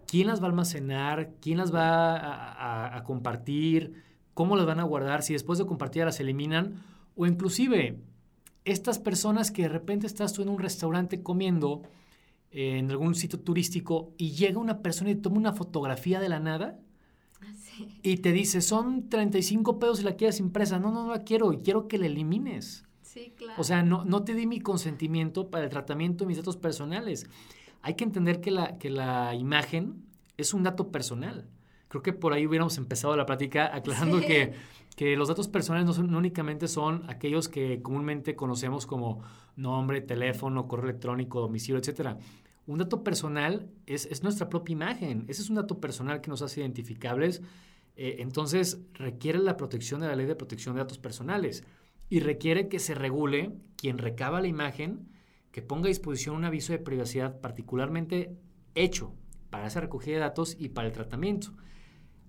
quién 0.06 0.26
las 0.26 0.40
va 0.40 0.46
a 0.46 0.50
almacenar, 0.50 1.30
quién 1.40 1.58
las 1.58 1.75
va 1.75 2.96
a, 2.96 3.02
compartir, 3.04 4.02
cómo 4.34 4.56
las 4.56 4.66
van 4.66 4.80
a 4.80 4.84
guardar, 4.84 5.23
si 5.23 5.32
después 5.32 5.58
de 5.58 5.66
compartir 5.66 6.04
las 6.04 6.20
eliminan, 6.20 6.82
o 7.16 7.26
inclusive 7.26 7.99
estas 8.64 8.99
personas 8.99 9.50
que 9.50 9.62
de 9.62 9.68
repente 9.68 10.06
estás 10.06 10.32
tú 10.32 10.42
en 10.42 10.49
un 10.49 10.58
restaurante 10.58 11.23
comiendo 11.23 11.82
en 12.50 12.90
algún 12.90 13.14
sitio 13.14 13.40
turístico 13.40 14.12
y 14.16 14.30
llega 14.30 14.58
una 14.58 14.80
persona 14.80 15.11
y 15.11 15.16
toma 15.16 15.37
una 15.37 15.52
fotografía 15.52 16.20
de 16.20 16.28
la 16.28 16.40
nada. 16.40 16.78
Ah, 17.40 17.52
Y 18.02 18.18
te 18.18 18.32
dice, 18.32 18.61
son 18.61 19.08
35 19.08 19.78
pesos 19.78 19.99
si 19.99 20.04
la 20.04 20.14
quieres 20.14 20.38
impresa. 20.38 20.78
No, 20.78 20.92
no, 20.92 21.04
no 21.04 21.11
la 21.11 21.25
quiero 21.25 21.52
y 21.52 21.58
quiero 21.58 21.88
que 21.88 21.99
la 21.99 22.06
elimines. 22.06 22.84
Sí, 23.02 23.32
claro. 23.37 23.61
O 23.61 23.64
sea, 23.64 23.82
no, 23.82 24.04
no 24.04 24.23
te 24.23 24.34
di 24.34 24.46
mi 24.46 24.61
consentimiento 24.61 25.50
para 25.50 25.64
el 25.64 25.70
tratamiento 25.70 26.25
de 26.25 26.28
mis 26.28 26.37
datos 26.37 26.56
personales. 26.56 27.26
Hay 27.84 27.94
que 27.94 28.04
entender 28.04 28.40
que 28.40 28.50
la, 28.50 28.78
que 28.78 28.88
la 28.90 29.34
imagen 29.34 30.04
es 30.36 30.54
un 30.54 30.62
dato 30.62 30.90
personal. 30.90 31.46
Creo 31.88 32.02
que 32.02 32.12
por 32.12 32.32
ahí 32.32 32.46
hubiéramos 32.46 32.76
empezado 32.78 33.16
la 33.16 33.26
plática 33.26 33.70
aclarando 33.74 34.18
Sí. 34.20 34.26
que, 34.26 34.52
que 34.96 35.16
los 35.16 35.28
datos 35.28 35.48
personales 35.48 35.86
no, 35.86 35.92
son, 35.92 36.10
no 36.10 36.18
únicamente 36.18 36.66
son 36.66 37.04
aquellos 37.08 37.48
que 37.48 37.82
comúnmente 37.82 38.34
conocemos 38.34 38.86
como 38.86 39.20
nombre, 39.56 40.00
teléfono, 40.00 40.66
correo 40.66 40.88
electrónico, 40.88 41.40
domicilio, 41.40 41.78
etcétera. 41.78 42.16
Un 42.66 42.78
dato 42.78 43.04
personal 43.04 43.68
es, 43.86 44.06
es 44.06 44.22
nuestra 44.22 44.48
propia 44.48 44.72
imagen. 44.72 45.26
Ese 45.28 45.42
es 45.42 45.50
un 45.50 45.56
dato 45.56 45.78
personal 45.78 46.20
que 46.22 46.30
nos 46.30 46.40
hace 46.42 46.62
identificables. 46.62 47.42
Eh, 47.96 48.16
entonces, 48.20 48.80
requiere 48.94 49.38
la 49.38 49.56
protección 49.58 50.00
de 50.00 50.06
la 50.08 50.16
ley 50.16 50.26
de 50.26 50.34
protección 50.34 50.74
de 50.74 50.80
datos 50.80 50.98
personales 50.98 51.62
y 52.08 52.20
requiere 52.20 52.68
que 52.68 52.78
se 52.78 52.94
regule 52.94 53.52
quien 53.76 53.98
recaba 53.98 54.40
la 54.40 54.48
imagen, 54.48 55.08
que 55.54 55.62
ponga 55.62 55.87
a 55.87 55.94
disposición 55.94 56.34
un 56.34 56.44
aviso 56.44 56.73
de 56.73 56.80
privacidad 56.80 57.40
particularmente 57.40 58.37
hecho 58.75 59.14
para 59.50 59.68
esa 59.68 59.80
recogida 59.80 60.14
de 60.14 60.20
datos 60.20 60.56
y 60.58 60.70
para 60.70 60.88
el 60.88 60.92
tratamiento. 60.92 61.52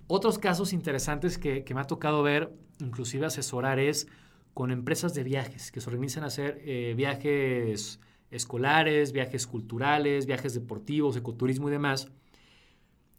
Otros 0.06 0.38
casos 0.38 0.74
interesantes 0.74 1.40
que, 1.40 1.64
que 1.64 1.74
me 1.74 1.82
ha 1.82 1.86
tocado 1.86 2.22
ver, 2.22 2.54
inclusive 2.80 3.26
asesorar, 3.26 3.80
es 3.80 4.06
con 4.54 4.70
empresas 4.70 5.16
de 5.16 5.24
viajes 5.24 5.72
que 5.72 5.82
se 5.82 5.90
organizan 5.90 6.24
a 6.24 6.28
hacer 6.28 6.62
eh, 6.66 6.94
viajes 6.96 8.00
escolares, 8.30 9.12
viajes 9.12 9.48
culturales, 9.48 10.28
viajes 10.28 10.54
deportivos, 10.54 11.18
ecoturismo 11.18 11.70
y 11.70 11.72
demás. 11.72 12.12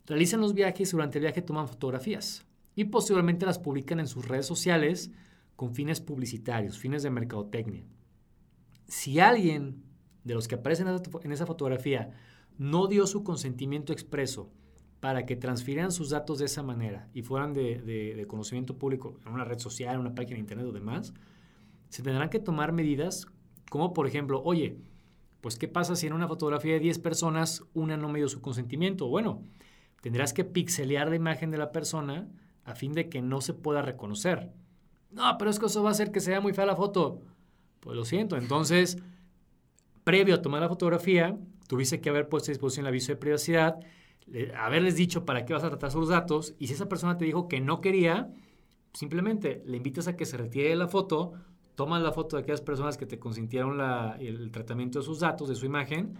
Realizan 0.06 0.40
los 0.40 0.54
viajes 0.54 0.88
y 0.88 0.92
durante 0.92 1.18
el 1.18 1.22
viaje 1.22 1.42
toman 1.42 1.66
fotografías 1.66 2.46
y 2.76 2.84
posteriormente 2.84 3.44
las 3.44 3.58
publican 3.58 3.98
en 3.98 4.06
sus 4.06 4.28
redes 4.28 4.46
sociales 4.46 5.10
con 5.56 5.75
fines 5.75 6.00
publicitarios, 6.00 6.78
fines 6.78 7.02
de 7.02 7.10
mercadotecnia. 7.10 7.82
Si 8.86 9.18
alguien 9.18 9.85
de 10.26 10.35
los 10.35 10.49
que 10.49 10.56
aparecen 10.56 10.88
en 10.88 11.33
esa- 11.33 11.47
fotografía 11.47 12.11
no 12.59 12.87
dio 12.87 13.06
su 13.06 13.23
consentimiento 13.23 13.92
expreso 13.92 14.50
para 15.00 15.25
que 15.26 15.37
transfirieran 15.37 15.92
sus 15.92 16.11
datos 16.11 16.38
de 16.38 16.47
esa 16.47 16.62
manera 16.62 17.09
y 17.14 17.23
fueran 17.23 17.52
de, 17.52 17.80
de- 17.80 18.26
conocimiento 18.26 18.76
público 18.76 19.18
en 19.25 19.33
una 19.33 19.45
red 19.45 19.59
social, 19.59 19.95
en 19.95 20.00
una 20.00 20.14
página 20.14 20.35
de 20.35 20.40
internet 20.40 20.66
o 20.66 20.73
demás, 20.73 21.14
se 21.88 22.02
tendrán 22.02 22.28
que 22.28 22.40
tomar 22.40 22.73
medidas 22.73 23.26
como 23.71 23.92
por 23.92 24.06
ejemplo, 24.06 24.42
oye, 24.45 24.78
pues 25.40 25.56
¿qué 25.59 25.68
pasa 25.68 25.95
si 25.97 26.06
en 26.06 26.12
una 26.12 26.26
fotografía 26.28 26.73
de 26.75 26.80
10 26.80 26.99
personas 26.99 27.62
una 27.75 27.97
no 27.97 28.09
me 28.09 28.18
dio 28.18 28.28
su 28.28 28.40
consentimiento? 28.40 29.06
Bueno, 29.09 29.42
tendrás 30.00 30.33
que 30.33 30.45
pixelear 30.45 31.09
la 31.09 31.16
imagen 31.16 31.50
de 31.50 31.59
la 31.59 31.71
persona 31.73 32.28
a 32.64 32.75
fin 32.75 32.92
de 32.92 33.09
que 33.09 33.23
no 33.23 33.40
se 33.40 33.54
pueda 33.54 33.83
reconocer. 33.83 34.50
No, 35.12 35.37
pero 35.38 35.50
es 35.50 35.59
que 35.61 35.66
eso 35.66 35.83
va 35.83 35.90
a 35.90 35.92
hacer 35.92 36.11
que 36.11 36.21
se 36.21 36.30
vea 36.30 36.40
muy 36.40 36.52
fea 36.52 36.66
la 36.66 36.75
foto. 36.76 37.23
Pues 37.80 37.97
lo 37.97 38.04
siento, 38.04 38.37
entonces, 38.37 38.99
previo 40.06 40.36
a 40.36 40.40
tomar 40.40 40.60
la 40.60 40.68
fotografía, 40.68 41.36
tuviste 41.66 42.00
que 42.00 42.10
haber 42.10 42.28
puesto 42.28 42.50
a 42.50 42.54
disposición 42.54 42.86
el 42.86 42.90
aviso 42.90 43.10
de 43.10 43.16
privacidad, 43.16 43.80
le- 44.26 44.54
haberles 44.54 44.94
dicho 44.94 45.25
para 45.25 45.44
qué 45.44 45.52
vas 45.52 45.64
a 45.64 45.68
tratar 45.68 45.90
sus 45.90 46.08
datos, 46.08 46.54
y 46.60 46.68
si 46.68 46.75
esa 46.75 46.88
persona 46.88 47.18
te 47.18 47.25
dijo 47.25 47.48
que 47.48 47.60
no 47.60 47.80
quería, 47.80 48.32
simplemente 48.92 49.64
le 49.66 49.78
invitas 49.78 50.06
a 50.06 50.14
que 50.16 50.25
se 50.25 50.36
retire 50.36 50.68
de 50.68 50.76
la 50.76 50.86
foto, 50.86 51.32
tomas 51.75 52.00
la 52.02 52.12
foto 52.12 52.36
de 52.36 52.42
aquellas 52.44 52.60
personas 52.60 52.96
que 52.96 53.04
te 53.04 53.18
consintieron 53.18 53.78
la- 53.78 54.16
el 54.20 54.52
tratamiento 54.52 55.00
de 55.00 55.04
sus 55.04 55.18
datos, 55.18 55.48
de 55.48 55.56
su 55.56 55.66
imagen, 55.66 56.16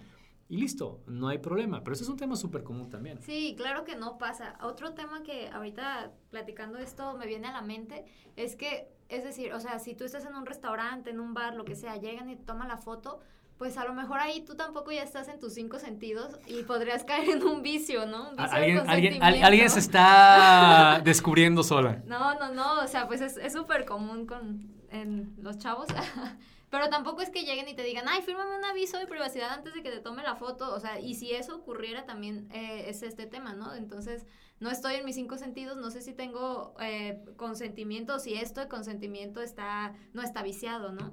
y 0.49 0.57
listo, 0.57 0.99
no 1.07 1.29
hay 1.29 1.39
problema. 1.39 1.85
Pero 1.85 1.95
ese 1.95 2.03
es 2.03 2.09
un 2.11 2.17
tema 2.17 2.35
súper 2.35 2.65
común 2.65 2.91
también. 2.91 3.21
Sí, 3.23 3.55
claro 3.57 3.85
que 3.85 3.95
no 3.95 4.19
pasa. 4.19 4.59
Otro 4.63 4.95
tema 4.95 5.23
que 5.23 5.49
ahorita 5.49 6.11
platicando 6.31 6.79
esto 6.79 7.17
me 7.17 7.27
viene 7.29 7.47
a 7.47 7.53
la 7.53 7.63
mente 7.63 8.05
es 8.35 8.57
que, 8.57 8.89
es 9.09 9.23
decir, 9.23 9.53
o 9.53 9.61
sea, 9.61 9.79
si 9.79 9.95
tú 9.95 10.03
estás 10.03 10.27
en 10.27 10.35
un 10.35 10.45
restaurante, 10.45 11.11
en 11.11 11.21
un 11.21 11.35
bar, 11.35 11.55
lo 11.55 11.65
que 11.65 11.77
sea, 11.77 11.97
llegan 11.99 12.29
y 12.31 12.35
toman 12.37 12.67
la 12.67 12.79
foto, 12.79 13.21
pues 13.59 13.79
a 13.79 13.85
lo 13.85 13.95
mejor 13.95 14.19
ahí 14.21 14.43
tú 14.45 14.55
tampoco 14.55 14.93
ya 14.93 15.03
estás 15.03 15.29
en 15.29 15.41
tus 15.41 15.55
cinco 15.55 15.79
sentidos 15.79 16.39
y 16.47 16.63
podrías 16.65 17.05
caer 17.05 17.31
en 17.31 17.43
un 17.43 17.63
vicio, 17.63 18.05
¿no? 18.07 18.31
Un 18.31 18.37
vicio 18.37 18.51
de 18.51 18.57
Alguien, 18.57 18.91
alguien, 18.91 19.23
al- 19.23 19.43
alguien 19.43 19.71
se 19.71 19.79
está 19.79 21.01
descubriendo 21.05 21.63
sola. 21.63 22.03
No, 22.07 22.39
no, 22.39 22.53
no, 22.53 22.83
o 22.83 22.87
sea, 22.87 23.07
pues 23.07 23.21
es 23.21 23.37
es 23.37 23.53
súper 23.53 23.85
común 23.87 24.27
con 24.27 24.75
en 24.91 25.35
los 25.43 25.59
chavos. 25.59 25.87
Pero 26.69 26.89
tampoco 26.91 27.23
es 27.23 27.31
que 27.31 27.45
lleguen 27.45 27.69
y 27.69 27.75
te 27.75 27.83
digan, 27.85 28.07
ay, 28.09 28.23
fírmame 28.23 28.57
un 28.59 28.65
aviso 28.65 28.99
de 28.99 29.07
privacidad 29.07 29.51
antes 29.53 29.73
de 29.73 29.83
que 29.83 29.91
te 29.91 30.01
tome 30.01 30.23
la 30.25 30.35
foto. 30.35 30.75
O 30.75 30.81
sea, 30.81 30.99
y 31.01 31.15
si 31.15 31.31
eso 31.33 31.55
ocurriera 31.57 32.05
también 32.05 32.49
eh, 32.53 32.87
es 32.89 33.03
este 33.03 33.25
tema, 33.27 33.55
¿no? 33.55 33.73
Entonces, 33.73 34.27
no 34.59 34.69
estoy 34.71 34.97
en 34.97 35.05
mis 35.05 35.15
cinco 35.15 35.39
sentidos, 35.39 35.77
no 35.77 35.91
sé 35.93 36.03
si 36.03 36.13
tengo 36.13 36.75
eh, 36.81 37.23
consentimiento, 37.37 38.19
si 38.19 38.35
esto 38.35 38.61
de 38.61 38.69
consentimiento 38.69 39.41
está, 39.41 39.95
no 40.13 40.23
está 40.23 40.43
viciado, 40.43 40.91
¿no? 40.93 41.13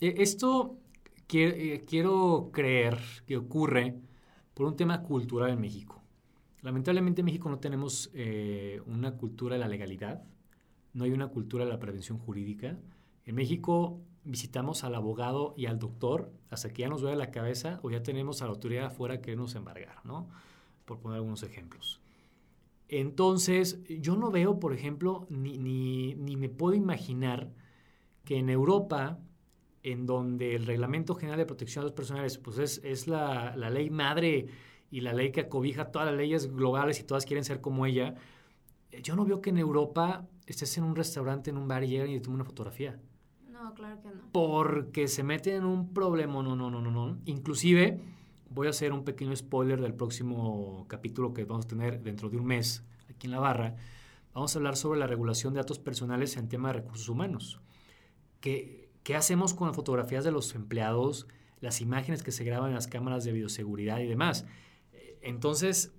Eh, 0.00 0.14
Esto 0.18 0.76
eh, 1.30 1.84
quiero 1.86 2.50
creer 2.52 2.98
que 3.26 3.36
ocurre 3.36 3.96
por 4.54 4.66
un 4.66 4.76
tema 4.76 5.02
cultural 5.02 5.50
en 5.50 5.60
México. 5.60 6.02
Lamentablemente 6.62 7.20
en 7.20 7.26
México 7.26 7.48
no 7.48 7.58
tenemos 7.58 8.10
eh, 8.14 8.80
una 8.86 9.16
cultura 9.16 9.54
de 9.54 9.60
la 9.60 9.68
legalidad, 9.68 10.22
no 10.92 11.04
hay 11.04 11.12
una 11.12 11.28
cultura 11.28 11.64
de 11.64 11.70
la 11.70 11.78
prevención 11.78 12.18
jurídica. 12.18 12.78
En 13.26 13.34
México 13.34 14.00
visitamos 14.24 14.84
al 14.84 14.94
abogado 14.94 15.54
y 15.56 15.66
al 15.66 15.78
doctor 15.78 16.32
hasta 16.50 16.72
que 16.72 16.82
ya 16.82 16.88
nos 16.88 17.02
duele 17.02 17.16
la 17.16 17.30
cabeza 17.30 17.80
o 17.82 17.90
ya 17.90 18.02
tenemos 18.02 18.40
a 18.40 18.46
la 18.46 18.52
autoridad 18.52 18.86
afuera 18.86 19.20
que 19.20 19.36
nos 19.36 19.54
embargar, 19.54 20.04
¿no? 20.04 20.28
Por 20.84 21.00
poner 21.00 21.16
algunos 21.16 21.42
ejemplos. 21.42 22.00
Entonces, 22.88 23.82
yo 23.88 24.16
no 24.16 24.30
veo, 24.30 24.60
por 24.60 24.72
ejemplo, 24.72 25.26
ni, 25.30 25.58
ni, 25.58 26.14
ni 26.14 26.36
me 26.36 26.48
puedo 26.48 26.74
imaginar 26.74 27.50
que 28.24 28.38
en 28.38 28.50
Europa, 28.50 29.18
en 29.84 30.06
donde 30.06 30.56
el 30.56 30.66
Reglamento 30.66 31.14
General 31.14 31.38
de 31.38 31.46
Protección 31.46 31.82
de 31.82 31.90
Datos 31.90 31.96
Personales 31.96 32.38
pues 32.38 32.58
es, 32.58 32.80
es 32.82 33.06
la, 33.06 33.54
la 33.54 33.70
ley 33.70 33.90
madre 33.90 34.48
y 34.90 35.00
la 35.02 35.12
ley 35.12 35.30
que 35.30 35.42
acobija 35.42 35.92
todas 35.92 36.08
las 36.08 36.16
leyes 36.16 36.52
globales 36.52 36.98
y 37.00 37.04
todas 37.04 37.26
quieren 37.26 37.44
ser 37.44 37.60
como 37.60 37.84
ella, 37.84 38.14
eh, 38.90 39.02
yo 39.02 39.14
no 39.14 39.24
veo 39.24 39.40
que 39.40 39.50
en 39.50 39.58
Europa 39.58 40.26
estés 40.46 40.76
en 40.78 40.84
un 40.84 40.96
restaurante, 40.96 41.50
en 41.50 41.58
un 41.58 41.68
bar 41.68 41.84
y 41.84 41.88
llegan 41.88 42.08
y 42.10 42.14
te 42.14 42.20
toman 42.20 42.36
una 42.36 42.44
fotografía. 42.44 42.98
No, 43.50 43.74
claro 43.74 44.00
que 44.00 44.08
no. 44.08 44.22
Porque 44.32 45.06
se 45.06 45.22
meten 45.22 45.56
en 45.56 45.64
un 45.64 45.92
problema, 45.92 46.42
no, 46.42 46.56
no, 46.56 46.70
no, 46.70 46.80
no, 46.80 46.90
no. 46.90 47.18
Inclusive, 47.26 48.00
voy 48.50 48.68
a 48.68 48.70
hacer 48.70 48.92
un 48.92 49.04
pequeño 49.04 49.36
spoiler 49.36 49.80
del 49.80 49.94
próximo 49.94 50.86
capítulo 50.88 51.34
que 51.34 51.44
vamos 51.44 51.66
a 51.66 51.68
tener 51.68 52.02
dentro 52.02 52.30
de 52.30 52.38
un 52.38 52.46
mes 52.46 52.84
aquí 53.10 53.26
en 53.26 53.32
la 53.32 53.40
barra. 53.40 53.76
Vamos 54.32 54.54
a 54.54 54.58
hablar 54.58 54.76
sobre 54.76 54.98
la 54.98 55.06
regulación 55.06 55.54
de 55.54 55.58
datos 55.58 55.78
personales 55.78 56.36
en 56.36 56.48
tema 56.48 56.68
de 56.68 56.74
recursos 56.74 57.08
humanos. 57.08 57.60
¿Qué, 58.40 58.83
qué 59.04 59.14
hacemos 59.14 59.54
con 59.54 59.68
las 59.68 59.76
fotografías 59.76 60.24
de 60.24 60.32
los 60.32 60.54
empleados, 60.56 61.28
las 61.60 61.80
imágenes 61.80 62.24
que 62.24 62.32
se 62.32 62.42
graban 62.42 62.70
en 62.70 62.74
las 62.74 62.88
cámaras 62.88 63.24
de 63.24 63.32
bioseguridad 63.32 64.00
y 64.00 64.06
demás? 64.06 64.46
Eh, 64.92 65.18
Entonces, 65.22 65.92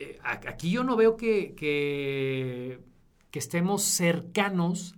eh, 0.00 0.18
aquí 0.24 0.72
yo 0.72 0.82
no 0.82 0.96
veo 0.96 1.16
que, 1.16 1.54
que, 1.54 2.80
que 3.30 3.38
estemos 3.38 3.82
cercanos 3.82 4.96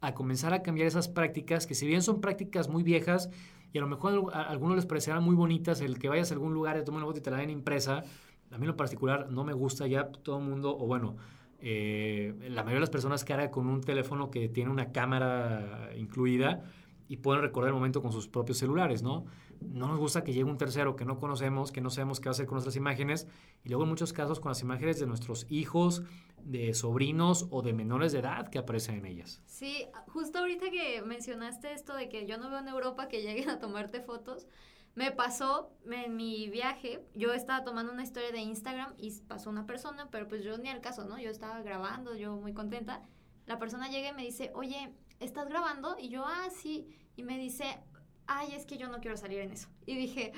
a 0.00 0.14
comenzar 0.14 0.52
a 0.54 0.62
cambiar 0.62 0.86
esas 0.86 1.08
prácticas, 1.08 1.66
que 1.66 1.74
si 1.74 1.86
bien 1.86 2.02
son 2.02 2.20
prácticas 2.20 2.68
muy 2.68 2.82
viejas 2.82 3.30
y 3.72 3.78
a 3.78 3.80
lo 3.80 3.88
mejor 3.88 4.30
a 4.34 4.42
algunos 4.42 4.76
les 4.76 4.86
parecerán 4.86 5.24
muy 5.24 5.34
bonitas, 5.34 5.80
el 5.80 5.98
que 5.98 6.08
vayas 6.08 6.30
a 6.30 6.34
algún 6.34 6.54
lugar 6.54 6.76
y 6.76 6.84
tomen 6.84 6.98
una 6.98 7.06
foto 7.06 7.18
y 7.18 7.22
te 7.22 7.30
la 7.30 7.38
den 7.38 7.50
impresa, 7.50 8.04
a 8.50 8.58
mí 8.58 8.64
en 8.64 8.68
lo 8.68 8.76
particular 8.76 9.30
no 9.30 9.42
me 9.44 9.52
gusta 9.52 9.86
ya 9.86 10.12
todo 10.12 10.38
el 10.38 10.44
mundo, 10.44 10.76
o 10.78 10.86
bueno, 10.86 11.16
eh, 11.66 12.34
la 12.40 12.62
mayoría 12.62 12.74
de 12.74 12.80
las 12.80 12.90
personas 12.90 13.24
cargan 13.24 13.48
con 13.48 13.66
un 13.66 13.80
teléfono 13.80 14.30
que 14.30 14.50
tiene 14.50 14.70
una 14.70 14.92
cámara 14.92 15.88
incluida 15.96 16.62
y 17.08 17.16
pueden 17.16 17.40
recordar 17.40 17.68
el 17.68 17.74
momento 17.74 18.02
con 18.02 18.12
sus 18.12 18.28
propios 18.28 18.58
celulares, 18.58 19.02
¿no? 19.02 19.24
No 19.62 19.88
nos 19.88 19.98
gusta 19.98 20.24
que 20.24 20.34
llegue 20.34 20.44
un 20.44 20.58
tercero 20.58 20.94
que 20.94 21.06
no 21.06 21.18
conocemos, 21.18 21.72
que 21.72 21.80
no 21.80 21.88
sabemos 21.88 22.20
qué 22.20 22.26
va 22.26 22.32
a 22.32 22.34
hacer 22.34 22.44
con 22.44 22.56
nuestras 22.56 22.76
imágenes 22.76 23.28
y 23.64 23.70
luego 23.70 23.84
en 23.84 23.88
muchos 23.88 24.12
casos 24.12 24.40
con 24.40 24.50
las 24.50 24.60
imágenes 24.60 25.00
de 25.00 25.06
nuestros 25.06 25.46
hijos, 25.48 26.02
de 26.42 26.74
sobrinos 26.74 27.48
o 27.50 27.62
de 27.62 27.72
menores 27.72 28.12
de 28.12 28.18
edad 28.18 28.48
que 28.48 28.58
aparecen 28.58 28.96
en 28.96 29.06
ellas. 29.06 29.40
Sí, 29.46 29.86
justo 30.08 30.40
ahorita 30.40 30.70
que 30.70 31.00
mencionaste 31.00 31.72
esto 31.72 31.96
de 31.96 32.10
que 32.10 32.26
yo 32.26 32.36
no 32.36 32.50
veo 32.50 32.58
en 32.58 32.68
Europa 32.68 33.08
que 33.08 33.22
lleguen 33.22 33.48
a 33.48 33.58
tomarte 33.58 34.02
fotos, 34.02 34.46
me 34.94 35.10
pasó 35.10 35.72
en 35.90 36.16
mi 36.16 36.48
viaje, 36.48 37.04
yo 37.14 37.32
estaba 37.32 37.64
tomando 37.64 37.92
una 37.92 38.04
historia 38.04 38.30
de 38.30 38.38
Instagram 38.38 38.94
y 38.96 39.10
pasó 39.22 39.50
una 39.50 39.66
persona, 39.66 40.08
pero 40.10 40.28
pues 40.28 40.44
yo 40.44 40.56
ni 40.58 40.68
al 40.68 40.80
caso, 40.80 41.04
¿no? 41.04 41.18
Yo 41.18 41.30
estaba 41.30 41.60
grabando, 41.62 42.14
yo 42.14 42.36
muy 42.36 42.54
contenta. 42.54 43.02
La 43.46 43.58
persona 43.58 43.88
llega 43.88 44.10
y 44.10 44.14
me 44.14 44.22
dice, 44.22 44.52
oye, 44.54 44.94
¿estás 45.18 45.48
grabando? 45.48 45.96
Y 45.98 46.08
yo, 46.08 46.24
ah, 46.24 46.48
sí. 46.50 46.88
Y 47.16 47.24
me 47.24 47.38
dice, 47.38 47.78
ay, 48.26 48.54
es 48.54 48.66
que 48.66 48.76
yo 48.76 48.88
no 48.88 49.00
quiero 49.00 49.16
salir 49.16 49.40
en 49.40 49.50
eso. 49.50 49.68
Y 49.86 49.96
dije, 49.96 50.32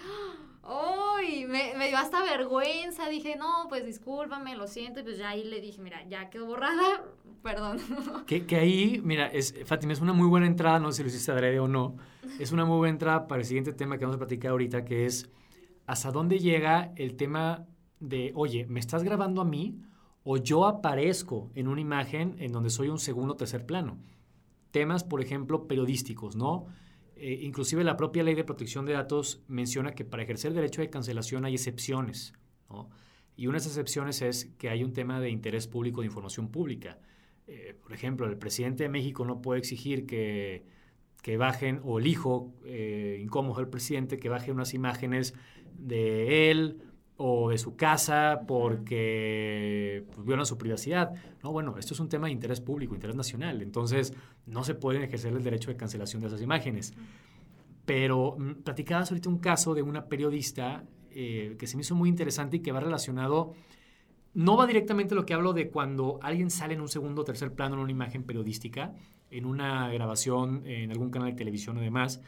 ¡ay! 0.63 1.47
Me, 1.47 1.75
me 1.77 1.89
dio 1.89 1.99
hasta 1.99 2.23
vergüenza. 2.23 3.09
Dije, 3.09 3.37
no, 3.37 3.67
pues 3.69 3.85
discúlpame, 3.85 4.57
lo 4.57 4.67
siento. 4.67 5.01
Y 5.01 5.03
pues 5.03 5.19
ya 5.19 5.31
ahí 5.31 5.45
le 5.45 5.61
dije, 5.61 5.81
mira, 5.81 6.07
ya 6.09 6.31
quedó 6.31 6.47
borrada, 6.47 7.05
perdón. 7.43 7.79
Que, 8.27 8.47
que 8.47 8.57
ahí, 8.57 9.01
mira, 9.05 9.27
es, 9.27 9.55
Fátima, 9.65 9.93
es 9.93 10.01
una 10.01 10.13
muy 10.13 10.27
buena 10.27 10.47
entrada, 10.47 10.79
no 10.79 10.91
sé 10.91 10.99
si 10.99 11.03
lo 11.03 11.09
hiciste 11.09 11.33
adrede 11.33 11.61
o 11.61 11.69
no, 11.69 11.97
es 12.41 12.53
una 12.53 12.65
muy 12.65 12.79
buena 12.79 12.93
entrada 12.93 13.27
para 13.27 13.41
el 13.41 13.47
siguiente 13.47 13.73
tema 13.73 13.99
que 13.99 14.05
vamos 14.05 14.17
a 14.17 14.19
platicar 14.19 14.51
ahorita, 14.51 14.85
que 14.85 15.07
es 15.07 15.29
hasta 15.87 16.11
dónde 16.11 16.39
llega 16.39 16.93
el 16.97 17.17
tema 17.17 17.67
de, 18.01 18.33
oye, 18.35 18.67
¿me 18.67 18.81
estás 18.81 19.03
grabando 19.05 19.41
a 19.41 19.45
mí 19.45 19.81
o 20.29 20.39
yo 20.39 20.67
aparezco 20.67 21.53
en 21.55 21.69
una 21.69 21.81
imagen 21.81 22.35
en 22.41 22.51
donde 22.51 22.69
soy 22.69 22.89
un 22.89 22.99
segundo 22.99 23.35
o 23.35 23.37
tercer 23.37 23.65
plano. 23.65 23.97
Temas, 24.73 25.05
por 25.05 25.21
ejemplo, 25.23 25.69
periodísticos, 25.69 26.35
¿no? 26.35 26.67
Eh, 27.17 27.41
inclusive 27.43 27.83
la 27.83 27.97
propia 27.97 28.23
ley 28.23 28.35
de 28.35 28.45
protección 28.45 28.85
de 28.85 28.93
datos 28.93 29.43
menciona 29.49 29.93
que 29.93 30.05
para 30.05 30.23
ejercer 30.23 30.51
el 30.51 30.57
derecho 30.57 30.83
de 30.83 30.91
cancelación 30.91 31.45
hay 31.47 31.55
excepciones, 31.55 32.35
¿no? 32.69 32.91
Y 33.37 33.47
una 33.47 33.57
de 33.57 33.59
esas 33.59 33.73
excepciones 33.73 34.23
es 34.23 34.47
que 34.59 34.71
hay 34.71 34.83
un 34.83 34.93
tema 34.93 35.21
de 35.21 35.31
interés 35.31 35.67
público 35.67 36.01
de 36.01 36.07
información 36.07 36.49
pública. 36.51 36.99
Eh, 37.47 37.75
por 37.83 37.93
ejemplo, 37.93 38.27
el 38.27 38.39
presidente 38.39 38.85
de 38.85 38.89
México 38.89 39.25
no 39.25 39.43
puede 39.43 39.59
exigir 39.59 40.07
que, 40.07 40.65
que 41.23 41.37
bajen, 41.37 41.81
o 41.85 41.99
el 41.99 42.07
hijo 42.07 42.55
eh, 42.65 43.19
incómodo 43.21 43.61
del 43.61 43.69
presidente, 43.69 44.19
que 44.19 44.29
baje 44.31 44.53
unas 44.53 44.73
imágenes 44.75 45.35
de 45.75 46.51
él 46.51 46.83
o 47.17 47.51
de 47.51 47.59
su 47.59 47.77
casa 47.77 48.41
porque 48.47 50.05
pues, 50.15 50.27
violan 50.27 50.47
su 50.47 50.59
privacidad. 50.59 51.13
No, 51.43 51.53
bueno, 51.53 51.77
esto 51.79 51.95
es 51.95 52.01
un 52.01 52.09
tema 52.09 52.27
de 52.27 52.33
interés 52.33 52.61
público, 52.61 52.95
interés 52.95 53.17
nacional, 53.17 53.63
entonces 53.63 54.13
no 54.47 54.65
se 54.65 54.75
puede 54.75 55.05
ejercer 55.05 55.33
el 55.33 55.43
derecho 55.43 55.71
de 55.71 55.77
cancelación 55.77 56.21
de 56.21 56.29
esas 56.29 56.43
imágenes. 56.43 56.95
Pero 57.85 58.37
mm, 58.39 58.63
platicabas 58.63 59.11
ahorita 59.11 59.29
un 59.29 59.39
caso 59.39 59.75
de 59.75 59.83
una 59.83 60.07
periodista 60.07 60.85
eh, 61.11 61.57
que 61.59 61.67
se 61.67 61.77
me 61.77 61.83
hizo 61.83 61.95
muy 61.95 62.09
interesante 62.09 62.59
y 62.59 62.61
que 62.61 62.73
va 62.73 62.81
relacionado, 62.81 63.55
no 64.35 64.57
va 64.59 64.67
directamente 64.67 65.15
a 65.15 65.17
lo 65.17 65.25
que 65.25 65.33
hablo 65.33 65.55
de 65.55 65.71
cuando 65.71 66.19
alguien 66.21 66.51
sale 66.51 66.75
en 66.75 66.83
un 66.83 66.89
segundo 66.89 67.23
o 67.23 67.25
tercer 67.25 67.55
plano 67.55 67.77
en 67.77 67.81
una 67.81 67.91
imagen 67.91 68.25
periodística, 68.25 68.93
en 69.31 69.47
una 69.47 69.89
grabación 69.91 70.67
en 70.67 70.91
algún 70.91 71.11
canal 71.11 71.31
de 71.31 71.37
televisión 71.37 71.79
o 71.79 71.81
demás, 71.81 72.21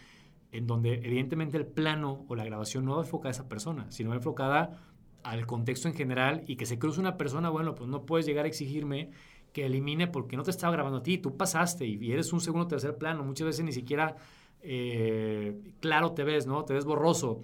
en 0.52 0.66
donde 0.66 0.94
evidentemente 0.94 1.56
el 1.56 1.66
plano 1.66 2.24
o 2.28 2.34
la 2.34 2.44
grabación 2.44 2.84
no 2.84 2.96
va 2.96 3.02
enfocada 3.02 3.30
a 3.30 3.32
esa 3.32 3.48
persona, 3.48 3.90
sino 3.90 4.10
va 4.10 4.16
enfocada 4.16 4.80
al 5.22 5.46
contexto 5.46 5.88
en 5.88 5.94
general 5.94 6.44
y 6.46 6.56
que 6.56 6.66
se 6.66 6.78
cruce 6.78 7.00
una 7.00 7.16
persona, 7.16 7.50
bueno, 7.50 7.74
pues 7.74 7.88
no 7.88 8.06
puedes 8.06 8.26
llegar 8.26 8.44
a 8.44 8.48
exigirme 8.48 9.10
que 9.52 9.66
elimine 9.66 10.06
porque 10.06 10.36
no 10.36 10.42
te 10.42 10.50
estaba 10.50 10.72
grabando 10.72 10.98
a 10.98 11.02
ti, 11.02 11.18
tú 11.18 11.36
pasaste 11.36 11.86
y 11.86 12.12
eres 12.12 12.32
un 12.32 12.40
segundo 12.40 12.66
o 12.66 12.68
tercer 12.68 12.96
plano, 12.96 13.24
muchas 13.24 13.46
veces 13.46 13.64
ni 13.64 13.72
siquiera 13.72 14.16
eh, 14.62 15.74
claro 15.80 16.12
te 16.12 16.24
ves, 16.24 16.46
¿no? 16.46 16.64
Te 16.64 16.74
ves 16.74 16.84
borroso. 16.84 17.40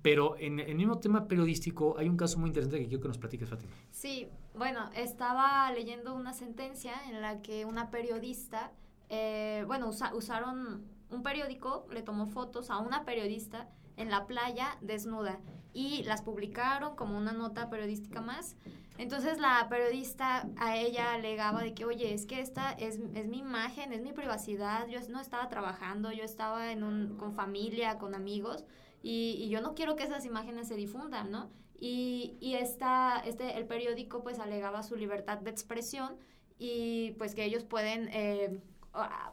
Pero 0.00 0.36
en, 0.38 0.60
el 0.60 0.76
mismo 0.76 0.98
tema 0.98 1.26
periodístico 1.26 1.96
hay 1.98 2.08
un 2.08 2.16
caso 2.16 2.38
muy 2.38 2.48
interesante 2.48 2.78
que 2.78 2.86
quiero 2.86 3.02
que 3.02 3.08
nos 3.08 3.18
platiques, 3.18 3.48
Fátima. 3.48 3.72
Sí, 3.90 4.28
bueno, 4.54 4.90
estaba 4.94 5.70
leyendo 5.72 6.14
una 6.14 6.32
sentencia 6.32 6.92
en 7.08 7.20
la 7.20 7.42
que 7.42 7.64
una 7.64 7.90
periodista, 7.90 8.72
eh, 9.08 9.64
bueno, 9.66 9.88
usaron 9.88 10.84
un 11.10 11.22
periódico 11.22 11.86
le 11.90 12.02
tomó 12.02 12.26
fotos 12.26 12.70
a 12.70 12.78
una 12.78 13.04
periodista 13.04 13.68
en 13.96 14.10
la 14.10 14.26
playa 14.26 14.78
desnuda 14.80 15.40
y 15.72 16.02
las 16.04 16.22
publicaron 16.22 16.96
como 16.96 17.16
una 17.16 17.32
nota 17.32 17.68
periodística 17.68 18.20
más. 18.20 18.56
Entonces 18.96 19.38
la 19.38 19.66
periodista 19.68 20.48
a 20.56 20.76
ella 20.76 21.12
alegaba 21.12 21.62
de 21.62 21.74
que, 21.74 21.84
oye, 21.84 22.14
es 22.14 22.26
que 22.26 22.40
esta 22.40 22.72
es, 22.72 22.98
es 23.14 23.28
mi 23.28 23.38
imagen, 23.38 23.92
es 23.92 24.02
mi 24.02 24.12
privacidad, 24.12 24.88
yo 24.88 24.98
no 25.08 25.20
estaba 25.20 25.48
trabajando, 25.48 26.10
yo 26.10 26.24
estaba 26.24 26.72
en 26.72 26.82
un, 26.82 27.16
con 27.16 27.32
familia, 27.32 27.98
con 27.98 28.14
amigos, 28.14 28.64
y, 29.00 29.48
yo 29.48 29.60
no 29.60 29.74
quiero 29.74 29.94
que 29.94 30.02
esas 30.02 30.24
imágenes 30.24 30.66
se 30.66 30.74
difundan, 30.74 31.30
¿no? 31.30 31.50
Y, 31.78 32.36
y 32.40 32.54
esta, 32.54 33.22
este, 33.24 33.56
el 33.56 33.66
periódico 33.66 34.24
pues 34.24 34.40
alegaba 34.40 34.82
su 34.82 34.96
libertad 34.96 35.38
de 35.38 35.50
expresión 35.50 36.16
y 36.58 37.12
pues 37.18 37.34
que 37.34 37.44
ellos 37.44 37.64
pueden... 37.64 38.08
Eh, 38.12 38.60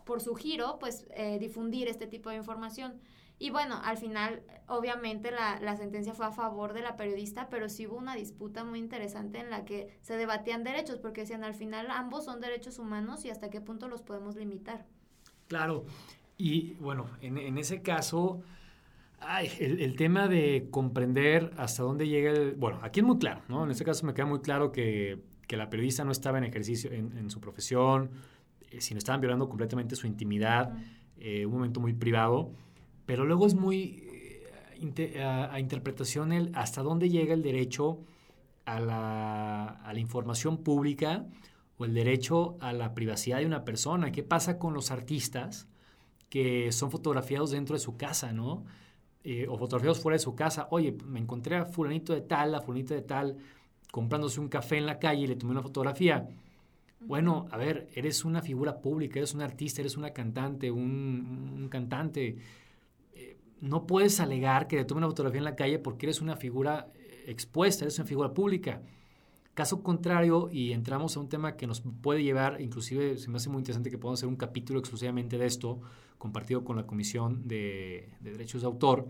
por 0.05 0.21
su 0.21 0.35
giro, 0.35 0.77
pues 0.79 1.07
eh, 1.15 1.37
difundir 1.39 1.87
este 1.87 2.07
tipo 2.07 2.29
de 2.29 2.37
información. 2.37 2.99
Y 3.37 3.49
bueno, 3.49 3.79
al 3.83 3.97
final, 3.97 4.43
obviamente, 4.67 5.29
la, 5.29 5.59
la, 5.59 5.75
sentencia 5.75 6.13
fue 6.13 6.25
a 6.25 6.31
favor 6.31 6.71
de 6.73 6.81
la 6.81 6.95
periodista, 6.95 7.49
pero 7.49 7.67
sí 7.67 7.85
hubo 7.85 7.97
una 7.97 8.15
disputa 8.15 8.63
muy 8.63 8.79
interesante 8.79 9.39
en 9.39 9.49
la 9.49 9.65
que 9.65 9.97
se 10.01 10.15
debatían 10.15 10.63
derechos, 10.63 10.99
porque 10.99 11.21
decían, 11.21 11.43
al 11.43 11.53
final 11.53 11.91
ambos 11.91 12.23
son 12.23 12.39
derechos 12.39 12.79
humanos 12.79 13.25
y 13.25 13.29
hasta 13.29 13.49
qué 13.49 13.59
punto 13.59 13.89
los 13.89 14.01
podemos 14.01 14.37
limitar. 14.37 14.85
Claro, 15.47 15.85
y 16.37 16.73
bueno, 16.75 17.09
en, 17.21 17.37
en 17.37 17.57
ese 17.57 17.81
caso, 17.81 18.41
el, 19.59 19.95
tema 19.95 20.27
de 20.27 20.67
comprender 20.71 21.51
hasta 21.57 21.83
dónde 21.83 22.07
llega 22.07 22.31
el... 22.31 22.55
Bueno, 22.55 22.79
aquí 22.83 22.99
es 23.01 23.05
muy 23.05 23.17
claro, 23.17 23.41
¿no? 23.47 23.63
En 23.63 23.71
ese 23.71 23.83
caso 23.83 24.05
me 24.05 24.13
queda 24.13 24.25
muy 24.25 24.39
claro 24.39 24.71
que, 24.71 25.19
que 25.47 25.57
la 25.57 25.69
periodista 25.69 26.03
no 26.03 26.11
estaba 26.11 26.37
en 26.37 26.45
ejercicio, 26.45 26.91
en 26.91 27.29
su 27.29 27.39
profesión, 27.39 28.11
eh, 28.75 28.81
si 28.81 28.93
no 28.93 28.97
estaban 28.97 29.21
violando 29.21 29.47
completamente 29.47 29.95
su 29.95 30.07
intimidad, 30.07 30.73
eh, 31.17 31.45
un 31.45 31.53
momento 31.53 31.79
muy 31.79 31.93
privado, 31.93 32.51
pero 33.05 33.25
luego 33.25 33.47
es 33.47 33.55
muy 33.55 34.03
eh, 34.81 35.23
a, 35.23 35.59
interpretación 35.59 36.31
el 36.31 36.51
hasta 36.55 36.81
dónde 36.81 37.09
llega 37.09 37.33
el 37.33 37.41
derecho 37.41 37.99
a 38.65 38.79
la, 38.79 39.67
a 39.67 39.93
la, 39.93 39.99
información 39.99 40.57
pública 40.57 41.25
o 41.77 41.85
el 41.85 41.93
derecho 41.93 42.57
a 42.59 42.73
la 42.73 42.93
privacidad 42.93 43.39
de 43.39 43.45
una 43.45 43.63
persona. 43.63 44.11
¿Qué 44.11 44.23
pasa 44.23 44.57
con 44.57 44.73
los 44.73 44.91
artistas 44.91 45.67
que 46.29 46.71
son 46.71 46.91
fotografiados 46.91 47.51
dentro 47.51 47.75
de 47.75 47.79
su 47.79 47.95
casa, 47.97 48.33
¿no? 48.33 48.65
o 49.49 49.57
fotografiados 49.57 49.99
fuera 49.99 50.17
de 50.17 50.19
su 50.19 50.35
casa. 50.35 50.67
Oye, 50.69 50.95
me 51.03 51.19
encontré 51.19 51.55
a 51.55 51.65
fulanito 51.65 52.13
de 52.13 52.21
tal, 52.21 52.53
a 52.53 52.61
fulanito 52.61 52.93
de 52.93 53.01
tal, 53.01 53.37
comprándose 53.91 54.39
un 54.39 54.49
café 54.49 54.77
en 54.77 54.85
la 54.85 54.99
calle 54.99 55.23
y 55.23 55.27
le 55.27 55.35
tomé 55.35 55.53
una 55.53 55.63
fotografía 55.63 56.27
bueno, 56.99 57.47
a 57.51 57.57
ver, 57.57 57.89
eres 57.93 58.25
una 58.25 58.41
figura 58.41 58.81
pública, 58.81 59.19
eres 59.19 59.33
un 59.33 59.41
artista, 59.41 59.81
eres 59.81 59.97
una 59.97 60.11
cantante, 60.11 60.71
un, 60.71 61.67
cantante. 61.69 62.37
Eh, 63.13 63.37
no 63.61 63.85
puedes 63.85 64.19
alegar 64.19 64.67
que 64.67 64.77
te 64.77 64.85
tome 64.85 64.99
una 64.99 65.07
fotografía 65.07 65.39
en 65.39 65.45
la 65.45 65.55
calle 65.55 65.79
porque 65.79 66.07
eres 66.07 66.21
una 66.21 66.35
figura 66.35 66.87
eh, 66.95 67.25
expuesta, 67.27 67.85
eres 67.85 67.99
una 67.99 68.07
figura 68.07 68.33
pública. 68.33 68.81
Caso 69.53 69.83
contrario, 69.83 70.49
y 70.51 70.73
entramos 70.73 71.15
a 71.15 71.21
un 71.21 71.29
tema 71.29 71.55
que 71.55 71.65
nos 71.65 71.81
puede 72.01 72.23
llevar, 72.23 72.59
inclusive 72.59 73.17
se 73.17 73.29
me 73.29 73.37
hace 73.37 73.49
muy 73.49 73.59
interesante 73.59 73.89
que 73.89 73.97
podamos 73.97 74.19
hacer 74.19 74.27
un 74.27 74.35
capítulo 74.35 74.79
exclusivamente 74.79 75.37
de 75.37 75.45
esto, 75.45 75.79
compartido 76.17 76.65
con 76.65 76.75
la 76.75 76.85
Comisión 76.85 77.47
de, 77.47 78.09
de 78.19 78.31
Derechos 78.31 78.61
de 78.61 78.67
Autor. 78.67 79.07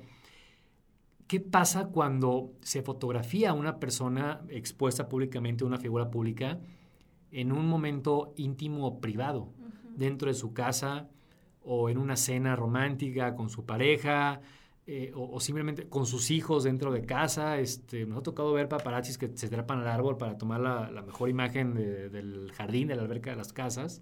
¿Qué 1.28 1.40
pasa 1.40 1.88
cuando 1.88 2.52
se 2.62 2.84
fotografía 2.84 3.50
a 3.50 3.54
una 3.54 3.80
persona 3.80 4.42
expuesta 4.50 5.10
públicamente, 5.10 5.64
una 5.64 5.80
figura 5.80 6.12
pública? 6.12 6.60
En 7.36 7.52
un 7.52 7.68
momento 7.68 8.34
íntimo 8.38 8.88
o 8.88 9.02
privado, 9.02 9.50
dentro 9.98 10.30
de 10.30 10.34
su 10.34 10.54
casa 10.54 11.10
o 11.62 11.90
en 11.90 11.98
una 11.98 12.16
cena 12.16 12.56
romántica 12.56 13.36
con 13.36 13.50
su 13.50 13.66
pareja 13.66 14.40
eh, 14.88 15.12
o, 15.14 15.38
simplemente 15.42 15.90
con 15.90 16.06
sus 16.06 16.32
hijos 16.32 16.64
dentro 16.64 16.94
de 16.94 17.06
casa. 17.06 17.60
Este, 17.60 18.06
nos 18.06 18.20
ha 18.20 18.24
tocado 18.24 18.54
ver 18.54 18.70
paparazzis 18.70 19.18
que 19.18 19.30
se 19.36 19.50
trepan 19.50 19.80
al 19.80 19.88
árbol 19.90 20.16
para 20.16 20.38
tomar 20.38 20.62
la, 20.62 21.02
mejor 21.02 21.30
imagen 21.30 21.74
del 21.74 22.52
jardín, 22.54 22.88
de 22.88 22.96
la 22.96 23.02
alberca 23.02 23.32
de 23.32 23.36
las 23.36 23.52
casas. 23.52 24.02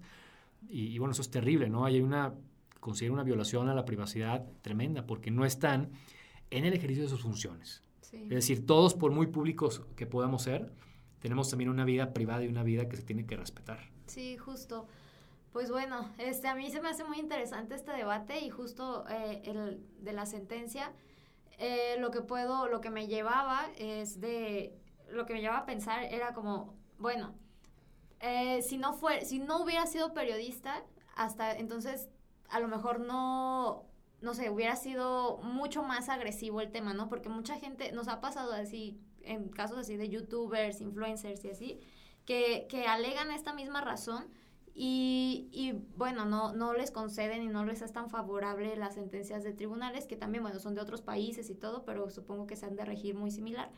Y, 0.68 0.96
bueno, 0.98 1.10
eso 1.10 1.22
es 1.22 1.30
terrible, 1.30 1.68
¿no? 1.68 1.84
Hay 1.84 2.00
una, 2.00 2.34
considero 2.78 3.14
una 3.14 3.24
violación 3.24 3.68
a 3.68 3.74
la 3.74 3.84
privacidad 3.84 4.46
tremenda 4.62 5.06
porque 5.06 5.32
no 5.32 5.44
están 5.44 5.90
en 6.50 6.66
el 6.66 6.72
ejercicio 6.72 7.02
de 7.02 7.10
sus 7.10 7.22
funciones. 7.22 7.82
Es 8.12 8.28
decir, 8.28 8.64
todos 8.64 8.94
por 8.94 9.10
muy 9.10 9.26
públicos 9.26 9.82
que 9.96 10.06
podamos 10.06 10.42
ser, 10.42 10.70
tenemos 11.24 11.48
también 11.48 11.70
una 11.70 11.86
vida 11.86 12.12
privada 12.12 12.44
y 12.44 12.48
una 12.48 12.62
vida 12.62 12.86
que 12.86 12.98
se 12.98 13.02
tiene 13.02 13.24
que 13.24 13.34
respetar. 13.34 13.78
Sí, 14.04 14.36
justo. 14.36 14.86
Pues 15.54 15.70
bueno, 15.70 16.10
este, 16.18 16.48
a 16.48 16.54
mí 16.54 16.70
se 16.70 16.82
me 16.82 16.90
hace 16.90 17.02
muy 17.02 17.18
interesante 17.18 17.74
este 17.74 17.92
debate 17.92 18.40
y 18.40 18.50
justo 18.50 19.06
eh, 19.08 19.40
el 19.46 19.86
de 20.00 20.12
la 20.12 20.26
sentencia, 20.26 20.92
eh, 21.58 21.96
lo 21.98 22.10
que 22.10 22.20
puedo, 22.20 22.68
lo 22.68 22.82
que 22.82 22.90
me 22.90 23.06
llevaba 23.06 23.70
es 23.78 24.20
de, 24.20 24.78
lo 25.08 25.24
que 25.24 25.32
me 25.32 25.40
llevaba 25.40 25.60
a 25.60 25.64
pensar 25.64 26.04
era 26.04 26.34
como, 26.34 26.74
bueno, 26.98 27.34
eh, 28.20 28.60
si 28.60 28.76
no 28.76 28.92
fue, 28.92 29.24
si 29.24 29.38
no 29.38 29.62
hubiera 29.62 29.86
sido 29.86 30.12
periodista, 30.12 30.84
hasta 31.16 31.56
entonces 31.56 32.10
a 32.50 32.60
lo 32.60 32.68
mejor 32.68 33.00
no, 33.00 33.86
no 34.20 34.34
sé, 34.34 34.50
hubiera 34.50 34.76
sido 34.76 35.38
mucho 35.38 35.82
más 35.82 36.10
agresivo 36.10 36.60
el 36.60 36.70
tema, 36.70 36.92
¿no? 36.92 37.08
Porque 37.08 37.30
mucha 37.30 37.58
gente 37.58 37.92
nos 37.92 38.08
ha 38.08 38.20
pasado 38.20 38.52
así 38.52 39.00
en 39.26 39.48
casos 39.48 39.78
así 39.78 39.96
de 39.96 40.08
youtubers, 40.08 40.80
influencers 40.80 41.44
y 41.44 41.50
así, 41.50 41.80
que, 42.24 42.66
que 42.68 42.86
alegan 42.86 43.30
esta 43.30 43.52
misma 43.52 43.80
razón 43.80 44.24
y, 44.76 45.48
y, 45.52 45.72
bueno, 45.96 46.24
no, 46.24 46.52
no 46.52 46.74
les 46.74 46.90
conceden 46.90 47.42
y 47.42 47.46
no 47.46 47.64
les 47.64 47.80
es 47.80 47.92
tan 47.92 48.10
favorable 48.10 48.74
las 48.76 48.94
sentencias 48.94 49.44
de 49.44 49.52
tribunales, 49.52 50.06
que 50.06 50.16
también, 50.16 50.42
bueno, 50.42 50.58
son 50.58 50.74
de 50.74 50.80
otros 50.80 51.00
países 51.00 51.48
y 51.48 51.54
todo, 51.54 51.84
pero 51.84 52.10
supongo 52.10 52.48
que 52.48 52.56
se 52.56 52.66
han 52.66 52.74
de 52.74 52.84
regir 52.84 53.14
muy 53.14 53.30
similar. 53.30 53.70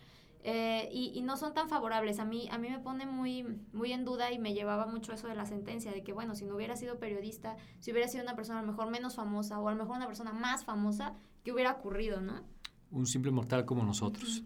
Eh, 0.43 0.89
y, 0.91 1.11
y, 1.15 1.21
no 1.23 1.37
son 1.37 1.53
tan 1.53 1.69
favorables. 1.69 2.19
A 2.19 2.25
mí, 2.25 2.49
a 2.51 2.57
mí 2.57 2.71
me 2.71 2.79
pone 2.79 3.05
muy, 3.05 3.43
muy 3.73 3.93
en 3.93 4.07
duda 4.07 4.33
y 4.33 4.39
me 4.39 4.55
llevaba 4.55 4.87
mucho 4.87 5.13
eso 5.13 5.27
de 5.27 5.35
la 5.35 5.45
sentencia, 5.45 5.93
de 5.93 6.03
que, 6.03 6.15
bueno, 6.15 6.35
si 6.35 6.47
no 6.47 6.55
hubiera 6.55 6.77
sido 6.77 6.99
periodista, 6.99 7.57
si 7.81 7.91
hubiera 7.91 8.09
sido 8.09 8.23
una 8.23 8.37
persona 8.37 8.61
a 8.61 8.63
lo 8.63 8.69
mejor 8.69 8.89
menos 8.89 9.17
famosa 9.17 9.59
o 9.61 9.69
a 9.69 9.73
lo 9.73 9.77
mejor 9.77 9.97
una 9.97 10.07
persona 10.07 10.33
más 10.33 10.65
famosa, 10.65 11.15
¿qué 11.45 11.53
hubiera 11.53 11.73
ocurrido, 11.73 12.21
no? 12.21 12.43
Un 12.91 13.07
simple 13.07 13.33
mortal 13.33 13.67
como 13.67 13.83
nosotros. 13.83 14.45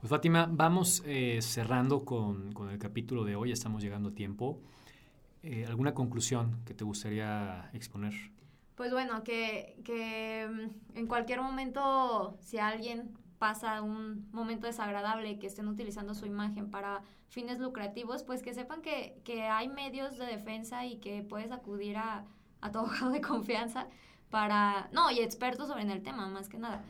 Pues 0.00 0.10
Fátima, 0.10 0.48
vamos 0.48 1.02
eh, 1.06 1.40
cerrando 1.42 2.04
con, 2.04 2.54
el 2.70 2.78
capítulo 2.78 3.24
de 3.24 3.34
hoy, 3.34 3.50
estamos 3.50 3.82
llegando 3.82 4.10
a 4.10 4.14
tiempo. 4.14 4.60
Eh, 5.42 5.66
¿Alguna 5.66 5.92
conclusión 5.92 6.60
que 6.64 6.72
te 6.72 6.84
gustaría 6.84 7.68
exponer? 7.72 8.14
Pues 8.76 8.92
bueno, 8.92 9.24
que, 9.24 9.80
que 9.84 10.48
mm, 10.48 10.98
en 10.98 11.06
cualquier 11.08 11.40
momento, 11.40 12.38
si 12.40 12.58
alguien 12.58 13.10
pasa 13.40 13.82
un 13.82 14.28
momento 14.30 14.68
desagradable, 14.68 15.40
que 15.40 15.48
estén 15.48 15.66
utilizando 15.66 16.14
su 16.14 16.26
imagen 16.26 16.70
para 16.70 17.02
fines 17.26 17.58
lucrativos, 17.58 18.22
pues 18.22 18.40
que 18.40 18.54
sepan 18.54 18.82
que, 18.82 19.20
que 19.24 19.48
hay 19.48 19.66
medios 19.66 20.16
de 20.16 20.26
defensa 20.26 20.86
y 20.86 20.98
que 20.98 21.24
puedes 21.24 21.50
acudir 21.50 21.96
a, 21.96 22.24
a 22.60 22.70
tu 22.70 22.78
abogado 22.78 23.10
de 23.10 23.20
confianza 23.20 23.88
para, 24.30 24.90
no, 24.92 25.10
y 25.10 25.18
expertos 25.18 25.66
sobre 25.66 25.82
el 25.82 26.02
tema, 26.04 26.28
más 26.28 26.48
que 26.48 26.58
nada, 26.58 26.84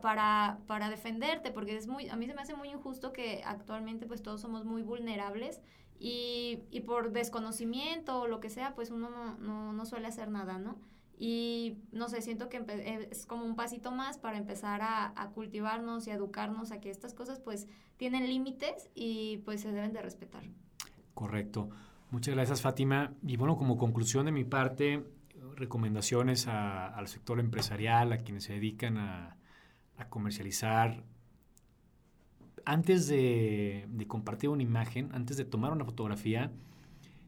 para, 0.00 0.58
para 0.66 0.88
defenderte, 0.88 1.50
porque 1.50 1.76
es 1.76 1.86
muy, 1.86 2.08
a 2.08 2.16
mí 2.16 2.26
se 2.26 2.34
me 2.34 2.40
hace 2.40 2.54
muy 2.54 2.70
injusto 2.70 3.12
que 3.12 3.42
actualmente 3.44 4.06
pues 4.06 4.22
todos 4.22 4.40
somos 4.40 4.64
muy 4.64 4.82
vulnerables 4.82 5.60
y, 5.98 6.60
y 6.70 6.80
por 6.80 7.12
desconocimiento 7.12 8.22
o 8.22 8.26
lo 8.26 8.40
que 8.40 8.48
sea, 8.48 8.74
pues 8.74 8.90
uno 8.90 9.10
no, 9.10 9.36
no, 9.38 9.72
no 9.72 9.86
suele 9.86 10.06
hacer 10.06 10.30
nada, 10.30 10.58
¿no? 10.58 10.78
Y 11.16 11.76
no 11.92 12.08
sé, 12.08 12.22
siento 12.22 12.48
que 12.48 12.64
eh, 12.66 13.08
es 13.10 13.26
como 13.26 13.44
un 13.44 13.56
pasito 13.56 13.92
más 13.92 14.18
para 14.18 14.38
empezar 14.38 14.80
a, 14.82 15.12
a, 15.20 15.30
cultivarnos 15.30 16.06
y 16.06 16.10
a 16.10 16.14
educarnos 16.14 16.72
a 16.72 16.80
que 16.80 16.90
estas 16.90 17.14
cosas 17.14 17.38
pues 17.38 17.68
tienen 17.98 18.26
límites 18.26 18.90
y 18.94 19.38
pues 19.44 19.60
se 19.60 19.70
deben 19.70 19.92
de 19.92 20.02
respetar. 20.02 20.42
Correcto. 21.12 21.68
Muchas 22.10 22.34
gracias 22.34 22.62
Fátima. 22.62 23.12
Y 23.22 23.36
bueno, 23.36 23.56
como 23.56 23.76
conclusión 23.76 24.26
de 24.26 24.32
mi 24.32 24.44
parte, 24.44 25.04
recomendaciones 25.56 26.48
a, 26.48 26.88
al 26.88 27.06
sector 27.06 27.38
empresarial, 27.38 28.12
a 28.12 28.18
quienes 28.18 28.44
se 28.44 28.54
dedican 28.54 28.96
a, 28.98 29.36
a 29.96 30.08
comercializar. 30.08 31.04
Antes 32.64 33.06
de, 33.08 33.86
compartir 34.08 34.50
una 34.50 34.62
imagen, 34.62 35.10
antes 35.12 35.36
de 35.36 35.44
tomar 35.44 35.72
una 35.72 35.84
fotografía, 35.84 36.50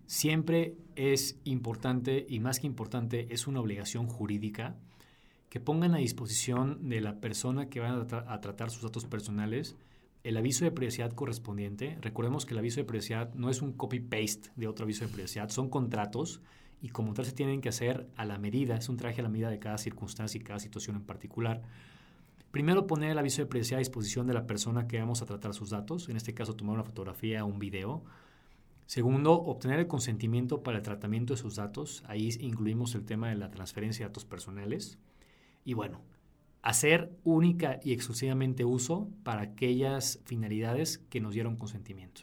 Siempre 0.06 0.76
es 0.94 1.40
importante, 1.42 2.26
y 2.28 2.38
más 2.38 2.60
que 2.60 2.68
importante, 2.68 3.26
es 3.30 3.48
una 3.48 3.60
obligación 3.60 4.06
jurídica, 4.06 4.76
que 5.48 5.58
pongan 5.58 5.94
a 5.94 5.98
disposición 5.98 6.88
de 6.88 7.00
la 7.00 7.20
persona 7.20 7.68
que 7.68 7.80
va 7.80 7.90
a, 7.90 8.40
tratar 8.40 8.70
sus 8.70 8.82
datos 8.82 9.04
personales 9.04 9.76
el 10.22 10.36
aviso 10.36 10.64
de 10.64 10.72
privacidad 10.72 11.12
correspondiente. 11.12 11.98
Recordemos 12.00 12.46
que 12.46 12.54
el 12.54 12.58
aviso 12.58 12.80
de 12.80 12.84
privacidad 12.84 13.32
no 13.34 13.48
es 13.48 13.62
un 13.62 13.72
copy-paste 13.72 14.50
de 14.56 14.66
otro 14.66 14.84
aviso 14.84 15.06
de 15.06 15.12
privacidad, 15.12 15.50
son 15.50 15.70
contratos 15.70 16.40
y 16.82 16.88
como 16.88 17.14
tal 17.14 17.26
se 17.26 17.32
tienen 17.32 17.60
que 17.60 17.68
hacer 17.68 18.08
a 18.16 18.24
la 18.24 18.36
medida, 18.36 18.76
es 18.76 18.88
un 18.88 18.96
traje 18.96 19.20
a 19.20 19.22
la 19.22 19.28
medida 19.28 19.50
de 19.50 19.60
cada 19.60 19.78
circunstancia 19.78 20.38
y 20.38 20.42
cada 20.42 20.58
situación 20.58 20.96
en 20.96 21.02
particular. 21.02 21.62
Primero 22.50 22.86
poner 22.86 23.10
el 23.10 23.18
aviso 23.18 23.42
de 23.42 23.46
privacidad 23.46 23.78
a 23.78 23.80
disposición 23.80 24.26
de 24.26 24.34
la 24.34 24.46
persona 24.46 24.86
que 24.86 24.98
vamos 24.98 25.22
a 25.22 25.26
tratar 25.26 25.52
sus 25.54 25.70
datos, 25.70 26.08
en 26.08 26.16
este 26.16 26.34
caso 26.34 26.54
tomar 26.54 26.74
una 26.74 26.84
fotografía 26.84 27.44
o 27.44 27.48
un 27.48 27.58
video 27.58 28.04
Segundo, 28.86 29.32
obtener 29.32 29.80
el 29.80 29.88
consentimiento 29.88 30.62
para 30.62 30.76
el 30.78 30.82
tratamiento 30.84 31.34
de 31.34 31.38
sus 31.38 31.56
datos. 31.56 32.04
Ahí 32.06 32.30
incluimos 32.40 32.94
el 32.94 33.04
tema 33.04 33.28
de 33.28 33.34
la 33.34 33.50
transferencia 33.50 34.04
de 34.04 34.10
datos 34.10 34.24
personales. 34.24 34.98
Y 35.64 35.74
bueno, 35.74 36.02
hacer 36.62 37.10
única 37.24 37.80
y 37.82 37.92
exclusivamente 37.92 38.64
uso 38.64 39.08
para 39.24 39.42
aquellas 39.42 40.20
finalidades 40.24 40.98
que 41.10 41.20
nos 41.20 41.34
dieron 41.34 41.56
consentimiento. 41.56 42.22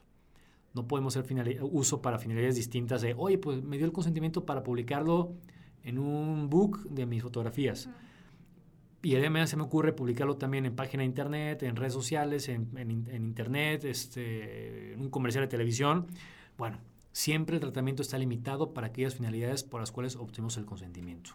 No 0.74 0.88
podemos 0.88 1.18
hacer 1.18 1.60
uso 1.64 2.02
para 2.02 2.18
finalidades 2.18 2.56
distintas 2.56 3.02
de, 3.02 3.14
oye, 3.18 3.38
pues 3.38 3.62
me 3.62 3.76
dio 3.76 3.86
el 3.86 3.92
consentimiento 3.92 4.46
para 4.46 4.64
publicarlo 4.64 5.34
en 5.84 6.00
un 6.00 6.50
book 6.50 6.88
de 6.90 7.06
mis 7.06 7.22
fotografías. 7.22 7.90
Y 9.04 9.18
además 9.18 9.50
se 9.50 9.58
me 9.58 9.64
ocurre 9.64 9.92
publicarlo 9.92 10.38
también 10.38 10.66
en 10.66 10.78
página 10.78 11.02
de 11.02 11.08
internet, 11.08 11.62
en 11.64 11.76
redes 11.76 11.92
sociales, 11.92 12.48
en, 12.48 12.70
internet, 12.90 13.84
este, 13.84 14.94
en 14.94 15.02
un 15.02 15.10
comercial 15.10 15.44
de 15.44 15.50
televisión. 15.50 16.08
Bueno, 16.58 16.80
siempre 17.12 17.58
el 17.58 17.62
tratamiento 17.62 18.02
está 18.02 18.18
limitado 18.18 18.74
para 18.74 18.88
aquellas 18.88 19.16
finalidades 19.16 19.64
por 19.64 19.82
las 19.82 19.92
cuales 19.92 20.16
obtenemos 20.16 20.56
el 20.56 20.66
consentimiento. 20.66 21.32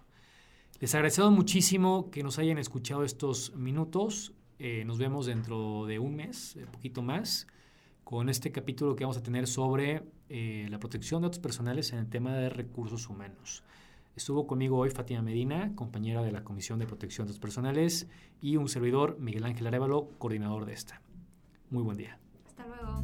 Les 0.80 0.94
agradecemos 0.94 1.30
muchísimo 1.30 2.10
que 2.10 2.22
nos 2.22 2.38
hayan 2.38 2.56
escuchado 2.56 3.04
estos 3.04 3.54
minutos. 3.54 4.32
Eh, 4.58 4.84
nos 4.86 4.96
vemos 4.96 5.26
dentro 5.26 5.84
de 5.84 5.98
un 5.98 6.16
mes, 6.16 6.56
un 6.56 6.72
poquito 6.72 7.02
más, 7.02 7.46
con 8.02 8.30
este 8.30 8.50
capítulo 8.50 8.96
que 8.96 9.04
vamos 9.04 9.18
a 9.18 9.22
tener 9.22 9.46
sobre 9.46 10.04
eh, 10.30 10.68
la 10.70 10.78
protección 10.78 11.20
de 11.20 11.26
datos 11.26 11.38
personales 11.38 11.92
en 11.92 11.98
el 11.98 12.08
tema 12.08 12.34
de 12.34 12.48
recursos 12.48 13.10
humanos. 13.10 13.62
Estuvo 14.18 14.48
conmigo 14.48 14.78
hoy 14.78 14.90
Fatima 14.90 15.22
Medina, 15.22 15.70
compañera 15.76 16.22
de 16.22 16.32
la 16.32 16.42
Comisión 16.42 16.80
de 16.80 16.88
Protección 16.88 17.28
de 17.28 17.34
los 17.34 17.38
Personales, 17.38 18.08
y 18.40 18.56
un 18.56 18.68
servidor, 18.68 19.16
Miguel 19.20 19.44
Ángel 19.44 19.68
Arevalo, 19.68 20.08
coordinador 20.18 20.66
de 20.66 20.72
esta. 20.72 21.00
Muy 21.70 21.84
buen 21.84 21.98
día. 21.98 22.18
Hasta 22.48 22.66
luego. 22.66 23.00